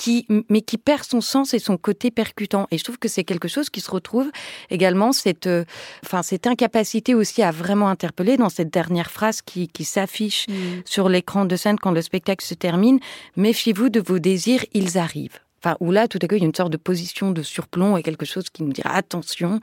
[0.01, 2.67] qui mais qui perd son sens et son côté percutant.
[2.71, 4.31] Et je trouve que c'est quelque chose qui se retrouve
[4.71, 5.63] également cette euh,
[6.03, 10.53] enfin cette incapacité aussi à vraiment interpeller dans cette dernière phrase qui, qui s'affiche mm.
[10.85, 12.99] sur l'écran de scène quand le spectacle se termine.
[13.35, 15.39] Méfiez-vous de vos désirs, ils arrivent.
[15.63, 17.95] Enfin, où là, tout à coup, il y a une sorte de position de surplomb
[17.95, 19.59] et quelque chose qui nous dira attention,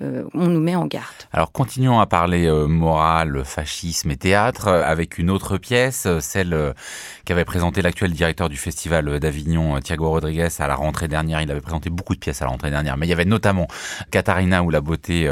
[0.00, 1.06] euh, on nous met en garde.
[1.32, 6.74] Alors continuons à parler euh, morale, fascisme et théâtre euh, avec une autre pièce, celle
[7.24, 11.40] qu'avait présentée l'actuel directeur du festival d'Avignon, Thiago Rodriguez, à la rentrée dernière.
[11.42, 13.66] Il avait présenté beaucoup de pièces à la rentrée dernière, mais il y avait notamment
[14.10, 15.28] Katharina ou la beauté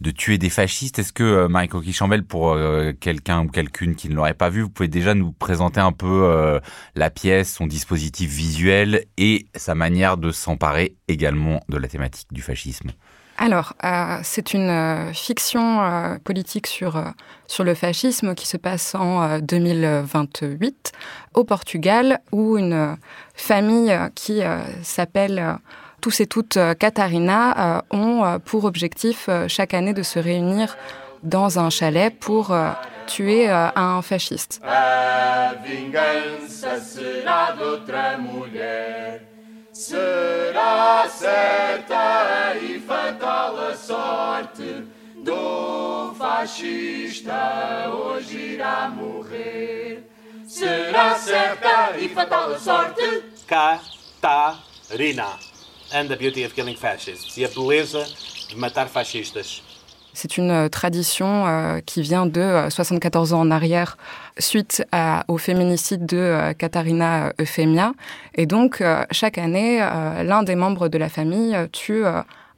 [0.00, 0.98] de tuer des fascistes.
[0.98, 2.56] Est-ce que Marie-Coquille Chambel, pour
[3.00, 6.60] quelqu'un ou quelqu'une qui ne l'aurait pas vu, vous pouvez déjà nous présenter un peu
[6.94, 12.42] la pièce, son dispositif visuel et sa manière de s'emparer également de la thématique du
[12.42, 12.90] fascisme?
[13.42, 17.02] Alors, euh, c'est une euh, fiction euh, politique sur,
[17.48, 20.92] sur le fascisme qui se passe en 2028
[21.34, 22.96] au Portugal, où une
[23.34, 24.42] famille qui
[24.82, 25.58] s'appelle
[26.00, 30.76] tous et toutes Katharina ont pour objectif chaque année de se réunir
[31.24, 32.54] dans un chalet pour
[33.08, 34.60] tuer un fasciste.
[39.82, 50.08] Será certa e fatal a sorte do fascista hoje irá morrer.
[50.46, 53.24] Será certa e fatal a sorte.
[53.48, 55.36] Catarina.
[55.92, 57.36] And the beauty of killing fascists.
[57.36, 58.06] E a beleza
[58.48, 59.64] de matar fascistas.
[60.14, 63.96] C'est une tradition qui vient de 74 ans en arrière,
[64.38, 64.84] suite
[65.28, 67.92] au féminicide de Katharina Euphemia.
[68.34, 72.04] Et donc, chaque année, l'un des membres de la famille tue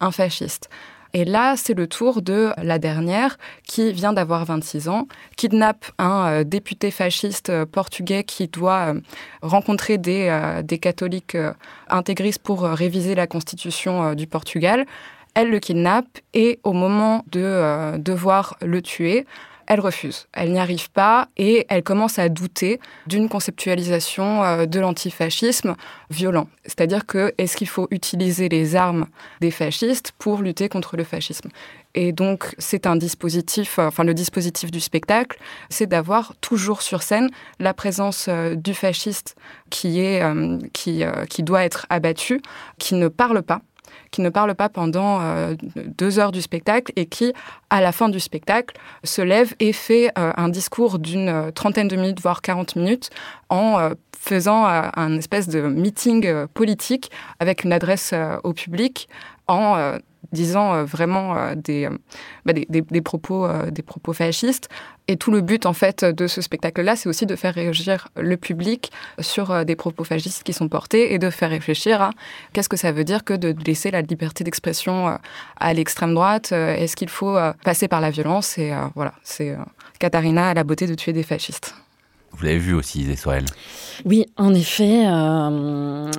[0.01, 0.69] un fasciste.
[1.15, 6.27] Et là, c'est le tour de la dernière, qui vient d'avoir 26 ans, kidnappe un
[6.27, 9.01] euh, député fasciste euh, portugais qui doit euh,
[9.41, 11.37] rencontrer des, des catholiques
[11.89, 14.87] intégristes pour réviser la constitution du Portugal.
[15.35, 19.27] Elle le kidnappe et au moment de devoir le tuer,
[19.67, 20.27] elle refuse.
[20.33, 25.75] Elle n'y arrive pas et elle commence à douter d'une conceptualisation euh, de l'antifascisme
[26.11, 26.49] violent.
[26.65, 29.07] C'est-à-dire que est-ce qu'il faut utiliser les armes
[29.41, 31.49] des fascistes pour lutter contre le fascisme?
[31.95, 35.39] Et donc, c'est un dispositif, euh, enfin, le dispositif du spectacle,
[35.71, 39.37] c'est d'avoir toujours sur scène la présence euh, du fasciste
[39.71, 40.23] qui est,
[40.73, 42.41] qui, qui doit être abattu,
[42.79, 43.61] qui ne parle pas,
[44.11, 47.33] qui ne parle pas pendant euh, deux heures du spectacle et qui,
[47.71, 51.89] à la fin du spectacle, se lève et fait euh, un discours d'une euh, trentaine
[51.89, 53.11] de minutes, voire 40 minutes,
[53.49, 59.09] en faisant un espèce de meeting politique avec une adresse au public
[59.47, 59.99] en
[60.33, 61.55] disant euh, vraiment euh,
[62.45, 64.69] bah, des, des, propos, euh, des propos fascistes.
[65.07, 68.37] Et tout le but, en fait, de ce spectacle-là, c'est aussi de faire réagir le
[68.37, 72.11] public sur des propos fascistes qui sont portés et de faire réfléchir à
[72.55, 75.19] qu'est-ce que ça veut dire que de laisser la liberté d'expression
[75.59, 76.53] à l'extrême droite.
[76.53, 79.55] Est-ce qu'il faut passer par la violence Et voilà, c'est
[79.99, 81.75] Katharina a la beauté de tuer des fascistes.
[82.37, 83.45] Vous l'avez vu aussi, Sorel.
[84.05, 85.05] Oui, en effet.
[85.07, 86.11] Euh,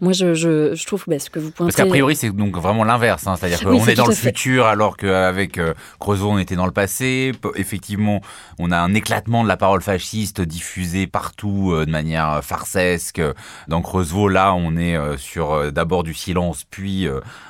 [0.00, 1.72] moi, je, je, trouve bah, ce que vous pointez.
[1.72, 3.26] Parce qu'a priori, c'est donc vraiment l'inverse.
[3.26, 6.72] Hein, C'est-à-dire qu'on est, dans le futur alors qu'avec euh, Creusot, on était dans le
[6.72, 7.32] passé.
[7.54, 8.20] Effectivement,
[8.58, 13.22] on a un éclatement de la parole fasciste diffusée partout euh, de manière farcesque.
[13.68, 17.06] Dans Creusot, là, on est sur d'abord du silence, puis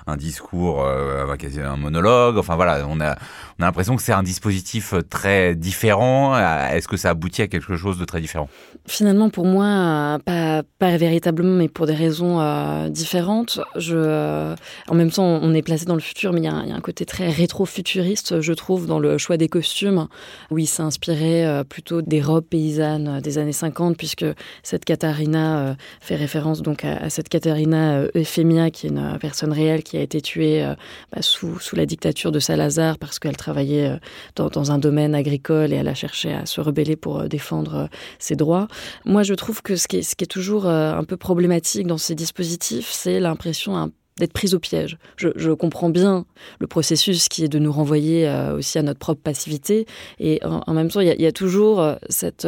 [0.07, 2.39] un discours, un monologue.
[2.39, 3.17] Enfin voilà, on a,
[3.59, 6.37] on a l'impression que c'est un dispositif très différent.
[6.69, 8.49] Est-ce que ça aboutit à quelque chose chose de très différent
[8.87, 13.61] Finalement, pour moi, pas, pas véritablement, mais pour des raisons euh, différentes.
[13.77, 14.55] Euh,
[14.89, 17.05] en même temps, on est placé dans le futur, mais il y, a un côté
[17.05, 20.09] très rétro-futuriste, je trouve, dans le choix des costumes,
[20.51, 24.27] où il s'est inspiré euh, plutôt des robes paysannes des années 50, puisque
[24.63, 29.97] cette Katharina fait référence donc à, cette Katharina Euphemia, qui est une personne réelle qui
[29.97, 30.67] a été tuée
[31.13, 33.99] bah, sous, la dictature de Salazar parce qu'elle travaillait
[34.37, 37.87] dans un domaine agricole et elle a cherché à se rebeller pour défendre euh,
[38.19, 38.69] ses droits.
[39.05, 42.91] Moi, je trouve que ce qui est, toujours euh, un peu problématique dans ces dispositifs,
[42.91, 44.99] c'est l'impression d'être prise au piège.
[45.17, 46.27] Je, comprends bien
[46.59, 49.87] le processus qui est de nous renvoyer euh, aussi à notre propre passivité.
[50.19, 52.47] Et en, même temps, il y, a, toujours cette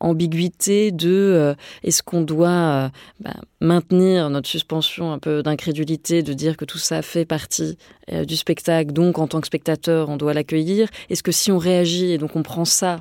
[0.00, 2.90] ambiguïté de est-ce qu'on doit
[3.20, 7.76] bah, maintenir notre suspension un peu d'incrédulité, de dire que tout ça fait partie
[8.10, 10.88] du spectacle, donc en tant que spectateur, on doit l'accueillir.
[11.10, 13.00] Est-ce que si on réagit et donc on prend ça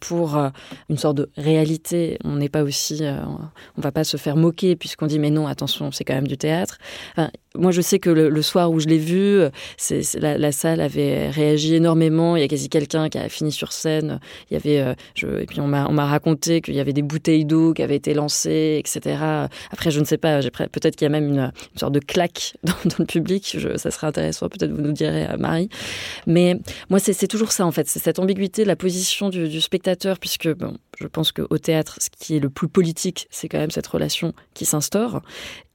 [0.00, 0.50] pour euh,
[0.88, 2.18] une sorte de réalité.
[2.24, 3.22] On n'est pas aussi, euh,
[3.76, 6.38] on va pas se faire moquer puisqu'on dit mais non, attention, c'est quand même du
[6.38, 6.78] théâtre.
[7.58, 9.40] Moi, je sais que le, soir où je l'ai vu,
[9.76, 12.36] c'est, la, salle avait réagi énormément.
[12.36, 14.20] Il y a quasi quelqu'un qui a fini sur scène.
[14.50, 17.02] Il y avait, je, et puis on m'a, on m'a raconté qu'il y avait des
[17.02, 19.18] bouteilles d'eau qui avaient été lancées, etc.
[19.70, 20.40] Après, je ne sais pas.
[20.40, 23.56] Peut-être qu'il y a même une, sorte de claque dans, le public.
[23.58, 24.48] Je, ça serait intéressant.
[24.48, 25.68] Peut-être vous nous direz, Marie.
[26.26, 26.58] Mais
[26.90, 27.88] moi, c'est, toujours ça en fait.
[27.88, 30.48] C'est cette ambiguïté de la position du, spectateur, puisque
[31.00, 34.34] je pense qu'au théâtre, ce qui est le plus politique, c'est quand même cette relation
[34.54, 35.22] qui s'instaure,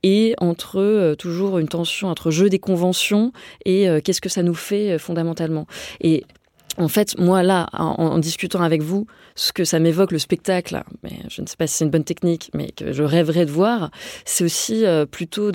[0.04, 3.32] et entre euh, toujours une tension entre jeu des conventions
[3.66, 5.68] et euh, qu'est-ce que ça nous fait euh, fondamentalement.
[6.02, 6.24] Et
[6.78, 11.14] en fait, moi là, en, discutant avec vous, ce que ça m'évoque le spectacle, mais
[11.28, 13.90] je ne sais pas si c'est une bonne technique, mais que je rêverais de voir,
[14.26, 15.52] c'est aussi plutôt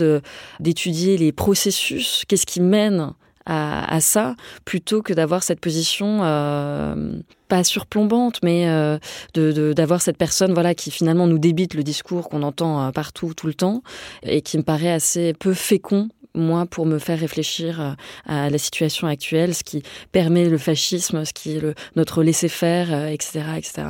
[0.59, 3.13] d'étudier les processus, qu'est-ce qui mène
[3.47, 8.99] à, ça, plutôt que d'avoir cette position euh, pas surplombante, mais euh,
[9.35, 13.47] d'avoir cette personne voilà qui finalement nous débite le discours qu'on entend euh, partout tout
[13.47, 13.83] le temps
[14.23, 17.95] et qui me paraît assez peu fécond moi, pour me faire réfléchir
[18.27, 21.63] à la situation actuelle, ce qui permet le fascisme, ce qui est
[21.95, 23.83] notre laisser-faire, etc., etc.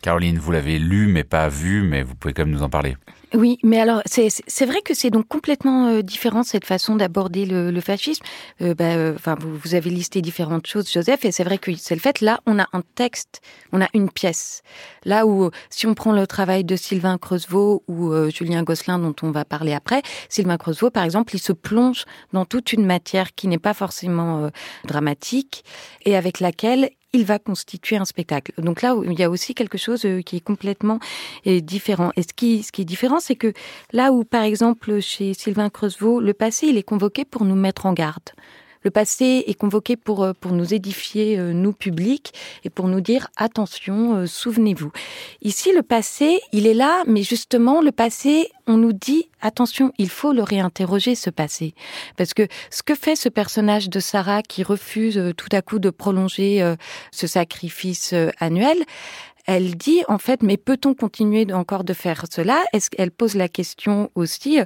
[0.00, 2.96] Caroline, vous l'avez lu mais pas vu, mais vous pouvez quand même nous en parler.
[3.32, 7.70] Oui, mais alors c'est vrai que c'est donc complètement euh, différent cette façon d'aborder le,
[7.70, 8.24] le, fascisme.
[8.60, 11.72] Euh, bah, euh, enfin, vous, vous, avez listé différentes choses, Joseph, et c'est vrai que
[11.76, 12.20] c'est le fait.
[12.22, 13.40] Là, on a un texte,
[13.72, 14.62] on a une pièce.
[15.04, 19.30] Là où, si on prend le travail de Sylvain Creusevaux ou Julien Gosselin, dont on
[19.30, 23.46] va parler après, Sylvain Creusevaux, par exemple, il se plonge dans toute une matière qui
[23.46, 24.50] n'est pas forcément
[24.84, 25.64] dramatique
[26.04, 28.52] et avec laquelle il va constituer un spectacle.
[28.58, 31.00] Donc là, il y a aussi quelque chose euh, qui est complètement
[31.46, 32.12] euh, différent.
[32.16, 33.52] Et ce qui, ce qui est différent, c'est que
[33.92, 37.86] là où, par exemple, chez Sylvain Creusevaux, le passé, il est convoqué pour nous mettre
[37.86, 38.30] en garde
[38.82, 42.32] le passé est convoqué pour, euh, pour nous édifier, euh, nous publics,
[42.64, 44.90] et pour nous dire attention, euh, souvenez-vous.
[45.42, 50.08] Ici, le passé, il est là, mais justement, le passé, on nous dit attention, il
[50.08, 51.74] faut le réinterroger, ce passé.
[52.16, 55.90] Parce que ce que fait ce personnage de Sarah qui refuse tout à coup de
[55.90, 56.74] prolonger
[57.10, 58.76] ce sacrifice annuel,
[59.46, 62.62] elle dit en fait, mais peut-on continuer encore de faire cela?
[62.72, 64.58] Est-ce qu'elle pose la question aussi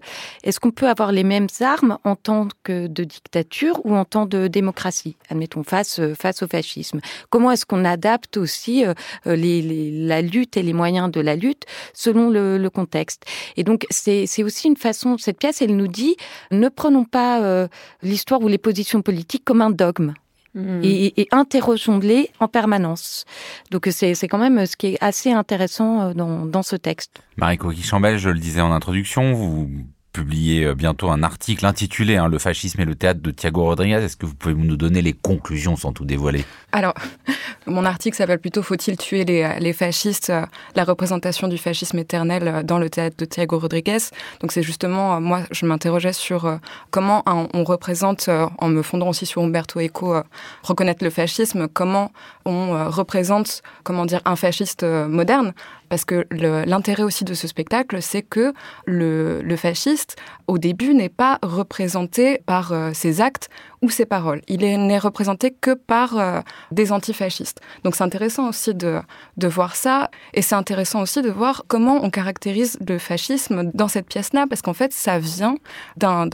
[0.42, 4.26] Est-ce qu'on peut avoir les mêmes armes en tant que de dictature ou en tant
[4.26, 7.00] de démocratie Admettons face face au fascisme?
[7.30, 8.94] Comment est-ce qu'on adapte aussi euh,
[9.26, 13.24] les, la lutte et les moyens de la lutte selon le, le contexte?
[13.56, 15.16] Et donc c'est aussi une façon.
[15.18, 16.16] Cette pièce, elle nous dit
[16.50, 17.68] ne prenons pas euh,
[18.02, 20.14] l'histoire ou les positions politiques comme un dogme.
[20.54, 20.80] Mm.
[20.84, 23.24] et, et interrogeons-les en permanence.
[23.70, 27.22] Donc c'est quand même ce qui est assez intéressant euh, dans, dans ce texte.
[27.36, 29.68] Marie Coquille-Chambel, je le disais en introduction, vous
[30.14, 33.96] publier euh, bientôt un article intitulé hein, Le fascisme et le théâtre de Thiago Rodriguez.
[33.96, 36.44] Est-ce que vous pouvez nous donner les conclusions sans tout dévoiler?
[36.72, 36.94] Alors,
[37.66, 40.46] mon article s'appelle plutôt Faut-il tuer les, les, fascistes euh,
[40.76, 43.98] La représentation du fascisme éternel euh, dans le théâtre de Thiago Rodriguez.
[44.40, 46.60] Donc c'est justement, moi, je m'interrogeais sur
[46.90, 50.22] comment on représente, en me fondant aussi sur Umberto Eco,
[50.62, 52.12] reconnaître le fascisme, comment
[52.44, 55.52] on représente, comment dire, un fasciste moderne?
[55.94, 58.52] Parce que l'intérêt aussi de ce spectacle, c'est que
[58.84, 60.16] le, fasciste,
[60.48, 63.48] au début, n'est pas représenté par euh, ses actes
[63.84, 64.40] ou ses paroles.
[64.48, 67.60] Il n'est représenté que par euh, des antifascistes.
[67.84, 69.00] Donc c'est intéressant aussi de,
[69.36, 73.88] de voir ça, et c'est intéressant aussi de voir comment on caractérise le fascisme dans
[73.88, 75.56] cette pièce-là, parce qu'en fait, ça vient
[75.96, 76.26] d'un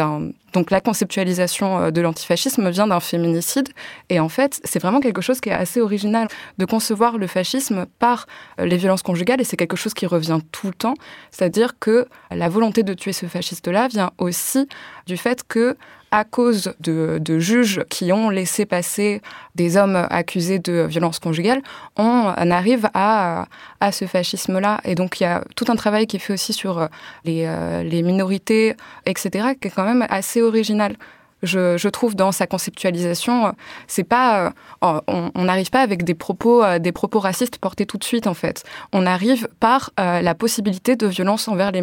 [0.52, 3.68] donc la conceptualisation euh, de l'antifascisme vient d'un féminicide
[4.08, 6.28] et en fait c'est vraiment quelque chose qui est assez original
[6.58, 8.26] de concevoir le fascisme par
[8.58, 10.94] euh, les violences conjugales et c'est quelque chose qui revient tout le temps,
[11.30, 14.68] c'est-à-dire que la volonté de tuer ce fasciste-là vient aussi
[15.06, 15.76] du fait que
[16.10, 19.22] à cause de, juges qui ont laissé passer
[19.54, 21.62] des hommes accusés de violences conjugales,
[21.96, 23.46] on arrive à,
[23.92, 24.80] ce fascisme-là.
[24.84, 26.88] Et donc il y a tout un travail qui est fait aussi sur
[27.24, 28.74] les, euh, les minorités,
[29.06, 30.96] etc., qui est quand même assez original
[31.42, 33.50] je, trouve dans sa conceptualisation, euh,
[33.86, 37.98] c'est pas, euh, on n'arrive pas avec des propos, euh, des propos racistes portés tout
[37.98, 38.64] de suite en fait.
[38.92, 41.82] On arrive par la possibilité de violence envers les,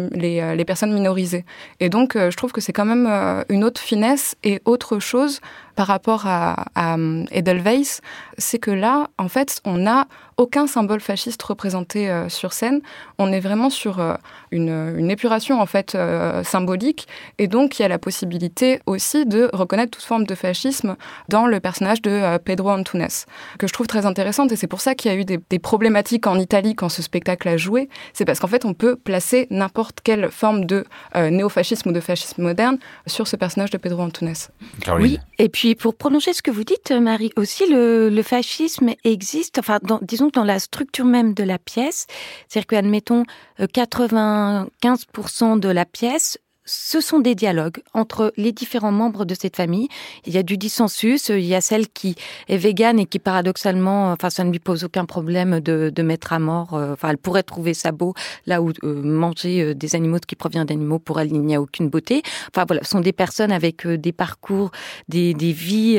[0.56, 1.44] les, personnes minorisées.
[1.80, 3.06] Et donc, je trouve que c'est quand même
[3.48, 5.40] une autre finesse et autre chose
[5.78, 6.96] par rapport à, à
[7.30, 8.00] Edelweiss,
[8.36, 10.08] c'est que là, en fait, on n'a
[10.38, 12.80] aucun symbole fasciste représenté euh, sur scène.
[13.18, 14.14] On est vraiment sur euh,
[14.52, 17.08] une, épuration en fait euh, symbolique,
[17.38, 20.96] et donc il y a la possibilité aussi de reconnaître toute forme de fascisme
[21.28, 23.08] dans le personnage de Pedro Antunes,
[23.58, 25.58] que je trouve très intéressante, et c'est pour ça qu'il y a eu des, des,
[25.58, 27.88] problématiques en Italie quand ce spectacle a joué.
[28.12, 32.42] C'est parce qu'en fait, on peut placer n'importe quelle forme de néofascisme ou de fascisme
[32.42, 34.34] moderne sur ce personnage de Pedro Antunes.
[34.98, 39.58] Oui, et puis pour prolonger ce que vous dites, Marie, aussi le, le fascisme existe,
[39.58, 42.06] enfin, dans, disons dans la structure même de la pièce,
[42.48, 43.24] c'est-à-dire que, admettons,
[43.60, 46.38] 95% euh, de la pièce
[46.68, 49.88] ce sont des dialogues entre les différents membres de cette famille.
[50.26, 51.30] Il y a du dissensus.
[51.30, 52.14] Il y a celle qui
[52.48, 56.32] est végane et qui paradoxalement, enfin, ça ne lui pose aucun problème de, de mettre
[56.32, 56.74] à mort.
[56.74, 58.12] Euh, enfin, elle pourrait trouver ça beau
[58.46, 61.60] là où euh, manger euh, des animaux qui proviennent d'animaux pour elle il n'y a
[61.60, 62.22] aucune beauté.
[62.52, 64.70] Enfin voilà, ce sont des personnes avec des parcours,
[65.08, 65.98] des, des vies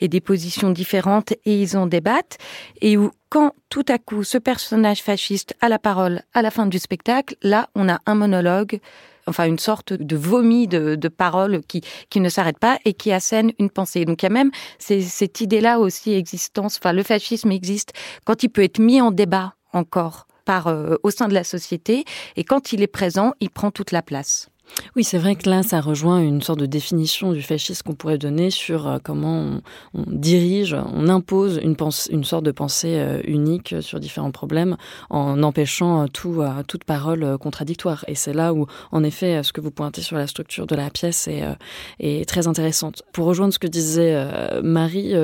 [0.00, 2.38] et des positions différentes et ils en débattent.
[2.80, 6.66] Et où quand tout à coup ce personnage fasciste a la parole à la fin
[6.66, 8.80] du spectacle, là on a un monologue
[9.26, 13.12] enfin une sorte de vomi de, de paroles qui, qui ne s'arrête pas et qui
[13.12, 14.04] assène une pensée.
[14.04, 17.92] Donc il y a même cette idée-là aussi existence, enfin le fascisme existe
[18.24, 22.04] quand il peut être mis en débat encore par euh, au sein de la société
[22.36, 24.48] et quand il est présent, il prend toute la place.
[24.96, 28.18] Oui, c'est vrai que là, ça rejoint une sorte de définition du fascisme qu'on pourrait
[28.18, 29.60] donner sur euh, comment
[29.94, 31.76] on, dirige, on impose une,
[32.24, 34.76] sorte de pensée euh, unique sur différents problèmes
[35.08, 38.04] en empêchant euh, tout, toute parole contradictoire.
[38.08, 40.90] Et c'est là où, en effet, ce que vous pointez sur la structure de la
[40.90, 43.02] pièce est, très intéressante.
[43.12, 44.26] Pour rejoindre ce que disait
[44.62, 45.14] Marie,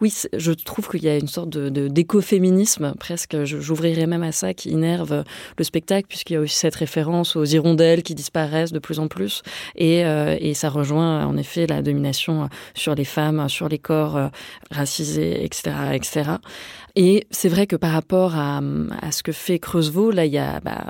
[0.00, 4.54] oui, je trouve qu'il y a une sorte de d'écoféminisme, presque, j'ouvrirais même à ça,
[4.54, 5.24] qui innerve
[5.56, 9.08] le spectacle, puisqu'il y a aussi cette référence aux hirondelles qui disparaissent de plus en
[9.08, 9.42] plus.
[9.76, 14.16] Et, euh, et ça rejoint en effet la domination sur les femmes, sur les corps
[14.16, 14.28] euh,
[14.70, 16.30] racisés, etc., etc.
[16.96, 18.60] Et c'est vrai que par rapport à,
[19.00, 20.86] à ce que fait Creusevaux, là, il y a bah,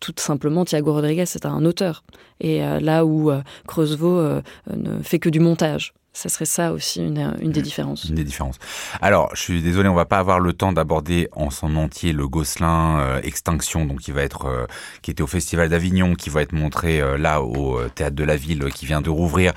[0.00, 2.04] tout simplement Thiago Rodriguez, c'est un auteur.
[2.40, 4.40] Et euh, là où euh, Creusevaux
[4.74, 5.94] ne fait que du montage.
[6.14, 8.04] Ça serait ça aussi une, une, des différences.
[8.04, 8.58] Une des différences.
[9.00, 12.28] Alors, je suis désolé, on va pas avoir le temps d'aborder en son entier le
[12.28, 14.66] Gosselin euh, Extinction, donc qui va être, euh,
[15.00, 18.36] qui était au Festival d'Avignon, qui va être montré euh, là au théâtre de la
[18.36, 19.52] ville, qui vient de rouvrir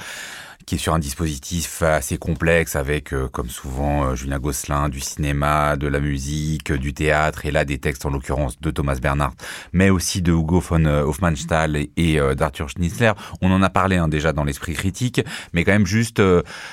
[0.66, 4.99] qui est sur un dispositif assez complexe avec, euh, comme souvent, euh, Julien Gosselin, du
[4.99, 9.36] cinéma, de la musique, du théâtre, et là des textes en l'occurrence de Thomas Bernhardt,
[9.74, 13.11] mais aussi de Hugo von Hofmannsthal et, d'Arthur Schnitzler.
[13.41, 15.22] On en a parlé hein, déjà dans l'esprit critique,
[15.53, 16.22] mais quand même juste,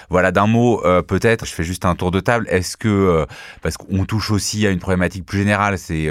[0.08, 2.46] voilà, d'un mot peut-être, je fais juste un tour de table.
[2.48, 3.26] Est-ce que,
[3.62, 6.08] parce qu'on touche aussi à une problématique plus générale, c'est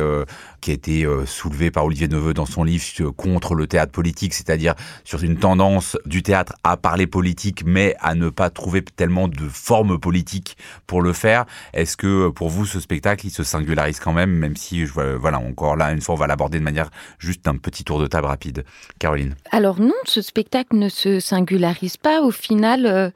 [0.62, 4.76] qui a été soulevée par Olivier Neveu dans son livre contre le théâtre politique, c'est-à-dire
[5.04, 9.48] sur une tendance du théâtre à parler politique, mais à ne pas trouver tellement de
[9.48, 10.58] forme politique
[10.88, 11.46] pour le faire.
[11.74, 15.76] Est-ce que pour vous, ce spectacle, il se singularise quand même, même si, voilà, encore
[15.76, 16.90] là, une fois, on va l'aborder de manière
[17.20, 18.64] juste un petit tour de table rapide.
[19.00, 22.22] Caroline Alors non, ce spectacle ne se singularise pas.
[22.22, 23.10] Au final, euh,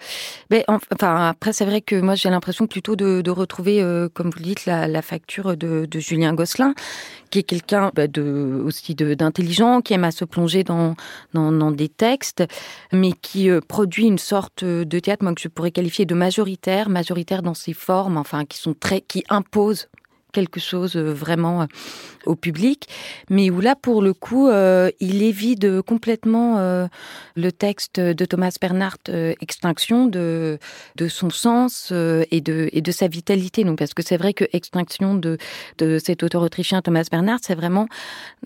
[0.50, 4.40] mais enfin, après, c'est vrai que moi, j'ai l'impression plutôt de, retrouver, euh, comme vous
[4.40, 6.74] le dites, la, facture de, Julien Gosselin,
[7.36, 8.04] qui est quelqu'un bah,
[8.64, 10.96] aussi d'intelligent, qui aime à se plonger dans,
[11.72, 12.44] des textes,
[12.94, 17.42] mais qui euh, produit une sorte de théâtre que je pourrais qualifier de majoritaire, majoritaire
[17.42, 19.90] dans ses formes, enfin qui sont très, qui imposent
[20.36, 21.66] quelque chose euh, vraiment euh,
[22.26, 22.90] au public,
[23.30, 26.58] mais où là, pour le coup, euh, il évite complètement
[27.36, 29.12] le texte de Thomas Bernhardt,
[29.42, 30.58] Extinction, de,
[30.96, 31.94] de son sens
[32.32, 33.64] et, de, et de sa vitalité.
[33.64, 35.38] Donc, parce que c'est vrai que Extinction de,
[35.78, 37.88] de cet auteur autrichien Thomas Bernhardt, c'est vraiment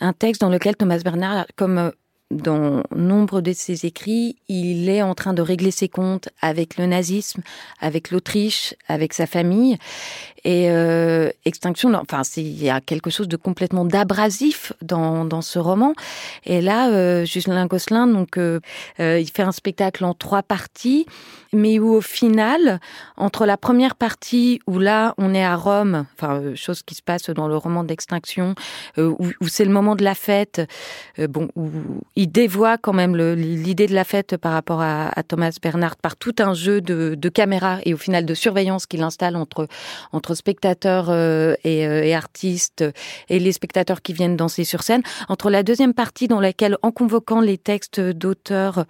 [0.01, 1.93] un texte dans lequel Thomas Bernhardt, comme
[2.32, 6.86] dans nombre de ses écrits, il est en train de régler ses comptes avec le
[6.86, 7.41] nazisme,
[7.80, 9.77] avec l'Autriche, avec sa famille.
[10.43, 15.59] Et euh, Extinction, enfin, il y a quelque chose de complètement d'abrasif dans, dans ce
[15.59, 15.93] roman.
[16.45, 18.59] Et là, euh, Justin Gosselin, donc, euh,
[18.99, 21.05] euh, il fait un spectacle en trois parties,
[21.54, 22.80] mais où au final,
[23.18, 27.02] entre la première partie où là, on est à Rome, enfin, euh, chose qui se
[27.02, 28.56] passe dans le roman d'Extinction,
[28.97, 30.62] où, où c'est le moment de la fête,
[31.18, 31.70] bon, où
[32.16, 36.16] il dévoie quand même l'idée de la fête par rapport à, à, Thomas Bernhardt par
[36.16, 39.68] tout un jeu de, de caméras et au final de surveillance qu'il installe entre
[40.12, 42.84] entre spectateurs euh, euh, et, artistes
[43.30, 46.91] et les spectateurs qui viennent danser sur scène, entre la deuxième partie dans laquelle, en
[46.91, 48.86] convoquant les textes d'auteurs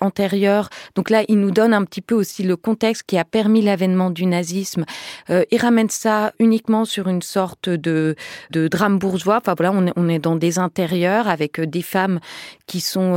[0.00, 3.62] antérieurs, donc là, il nous donne un petit peu aussi le contexte qui a permis
[3.62, 4.84] l'avènement du nazisme.
[5.30, 8.16] Euh, il ramène ça uniquement sur une sorte de,
[8.50, 9.38] de drame bourgeois.
[9.38, 12.20] Enfin voilà, on est, on est dans des intérieurs avec des femmes
[12.66, 13.10] qui sont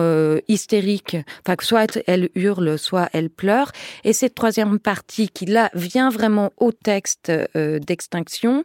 [0.48, 1.18] hystériques.
[1.46, 3.72] Enfin, soit elles hurlent, soit elles pleurent.
[4.04, 8.64] Et cette troisième partie qui là vient vraiment au texte d'extinction,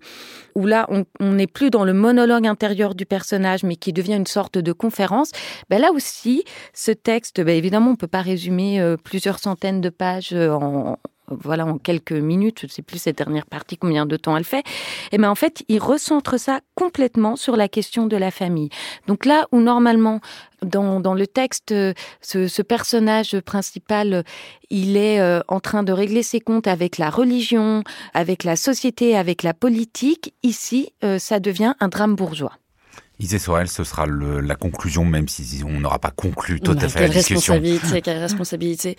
[0.54, 0.88] où là,
[1.20, 4.72] on n'est plus dans le monologue intérieur du personnage, mais qui devient une sorte de
[4.72, 5.30] conférence.
[5.70, 6.44] Ben là aussi,
[6.74, 10.98] ce texte, ben évidemment, on peut pas résumer euh, plusieurs centaines de pages euh, en,
[11.30, 14.44] voilà, en quelques minutes, je ne sais plus cette dernière partie combien de temps elle
[14.44, 14.64] fait,
[15.12, 18.70] et ben en fait, il recentre ça complètement sur la question de la famille.
[19.06, 20.20] Donc là où normalement
[20.62, 21.68] dans, dans le texte,
[22.20, 24.24] ce, ce, personnage principal,
[24.70, 27.84] il est euh, en train de régler ses comptes avec la religion,
[28.14, 30.34] avec la société, avec la politique.
[30.42, 32.52] Ici, euh, ça devient un drame bourgeois.
[33.20, 36.88] Isée Sorel, ce sera le, la conclusion, même si on n'aura pas conclu tout à
[36.88, 37.54] fait la discussion.
[37.54, 38.96] Responsabilité, quelle responsabilité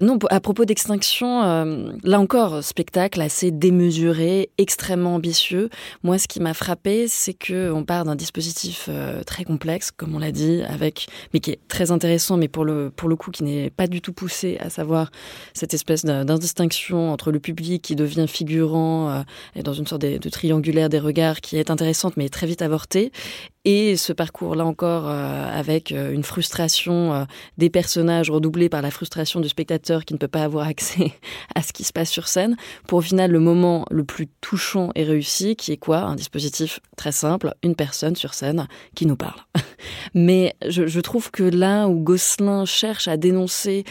[0.00, 5.68] Non, à propos d'extinction, euh, là encore, spectacle assez démesuré, extrêmement ambitieux.
[6.02, 10.14] Moi, ce qui m'a frappé, c'est que on part d'un dispositif euh, très complexe, comme
[10.14, 13.30] on l'a dit, avec, mais qui est très intéressant, mais pour le pour le coup,
[13.30, 15.10] qui n'est pas du tout poussé, à savoir
[15.52, 19.22] cette espèce d'indistinction entre le public qui devient figurant euh,
[19.54, 22.62] et dans une sorte de, de triangulaire des regards qui est intéressante, mais très vite
[22.62, 23.12] avortée
[23.70, 27.24] et ce parcours-là encore euh, avec euh, une frustration euh,
[27.58, 31.12] des personnages redoublée par la frustration du spectateur qui ne peut pas avoir accès
[31.54, 32.56] à ce qui se passe sur scène,
[32.86, 35.98] pour au final le moment le plus touchant et réussi, qui est quoi?
[35.98, 39.40] Un dispositif très simple, une personne sur scène qui nous parle.
[40.14, 43.84] Mais je, je trouve que là où Gosselin cherche à dénoncer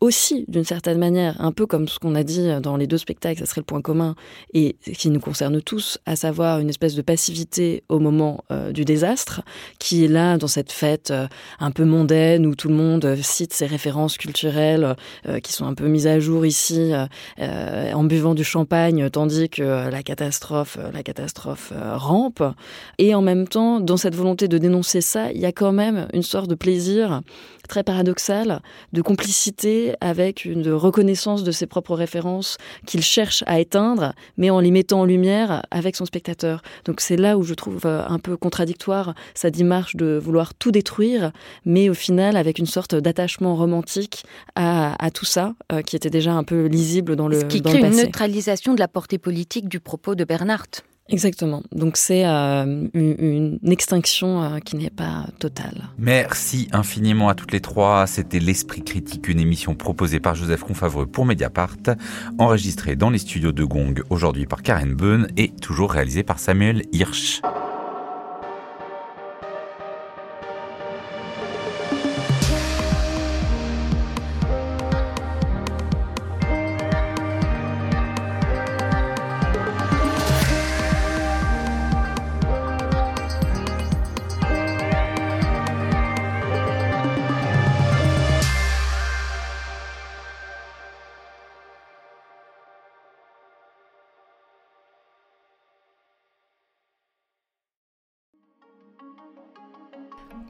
[0.00, 3.40] aussi, d'une certaine manière, un peu comme ce qu'on a dit dans les deux spectacles,
[3.40, 4.14] ça serait le point commun,
[4.52, 8.84] et qui nous concerne tous, à savoir une espèce de passivité au moment euh, du
[8.84, 9.42] désastre,
[9.78, 11.26] qui est là dans cette fête euh,
[11.60, 15.74] un peu mondaine où tout le monde cite ses références culturelles euh, qui sont un
[15.74, 16.92] peu mises à jour ici
[17.38, 22.42] en buvant du champagne, tandis que la catastrophe, la catastrophe rampe.
[22.98, 26.08] Et en même temps, dans cette volonté de dénoncer ça, il y a quand même
[26.12, 27.22] une sorte de plaisir
[27.66, 28.60] très paradoxal
[28.92, 34.60] de complicité avec une reconnaissance de ses propres références qu'il cherche à éteindre, mais en
[34.60, 36.62] les mettant en lumière avec son spectateur.
[36.84, 40.70] Donc c'est là où je trouve euh, un peu contradictoire sa démarche de vouloir tout
[40.70, 41.32] détruire,
[41.64, 46.32] mais au final avec une sorte d'attachement romantique à, tout ça, euh, qui était déjà
[46.32, 49.80] un peu lisible dans le, Ce qui crée une neutralisation de la portée politique du
[49.80, 50.82] propos de Bernhardt.
[51.08, 51.62] Exactement.
[51.72, 55.90] Donc c'est euh, une, extinction euh, qui n'est pas totale.
[55.98, 58.06] Merci infiniment à toutes les trois.
[58.06, 61.76] C'était L'Esprit Critique, une émission proposée par Joseph Confavreux pour Mediapart,
[62.38, 66.82] enregistrée dans les studios de Gong aujourd'hui par Karen Beun et toujours réalisée par Samuel
[66.92, 67.40] Hirsch.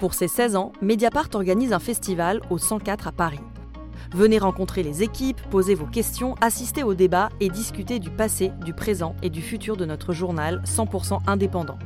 [0.06, 3.40] Pour ses 16 ans, Mediapart organise un festival au 104 à Paris.
[4.12, 8.72] Venez rencontrer les équipes, poser vos questions, assister au débat et discuter du passé, du
[8.72, 11.76] présent et du futur de notre journal 100% indépendant.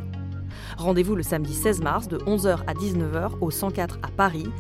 [0.76, 4.50] Rendez-vous le samedi 16 mars de 11h à 19h au 104 à Paris.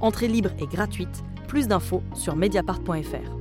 [0.00, 1.22] Entrée libre et gratuite.
[1.46, 3.35] Plus d'infos sur mediapart.fr.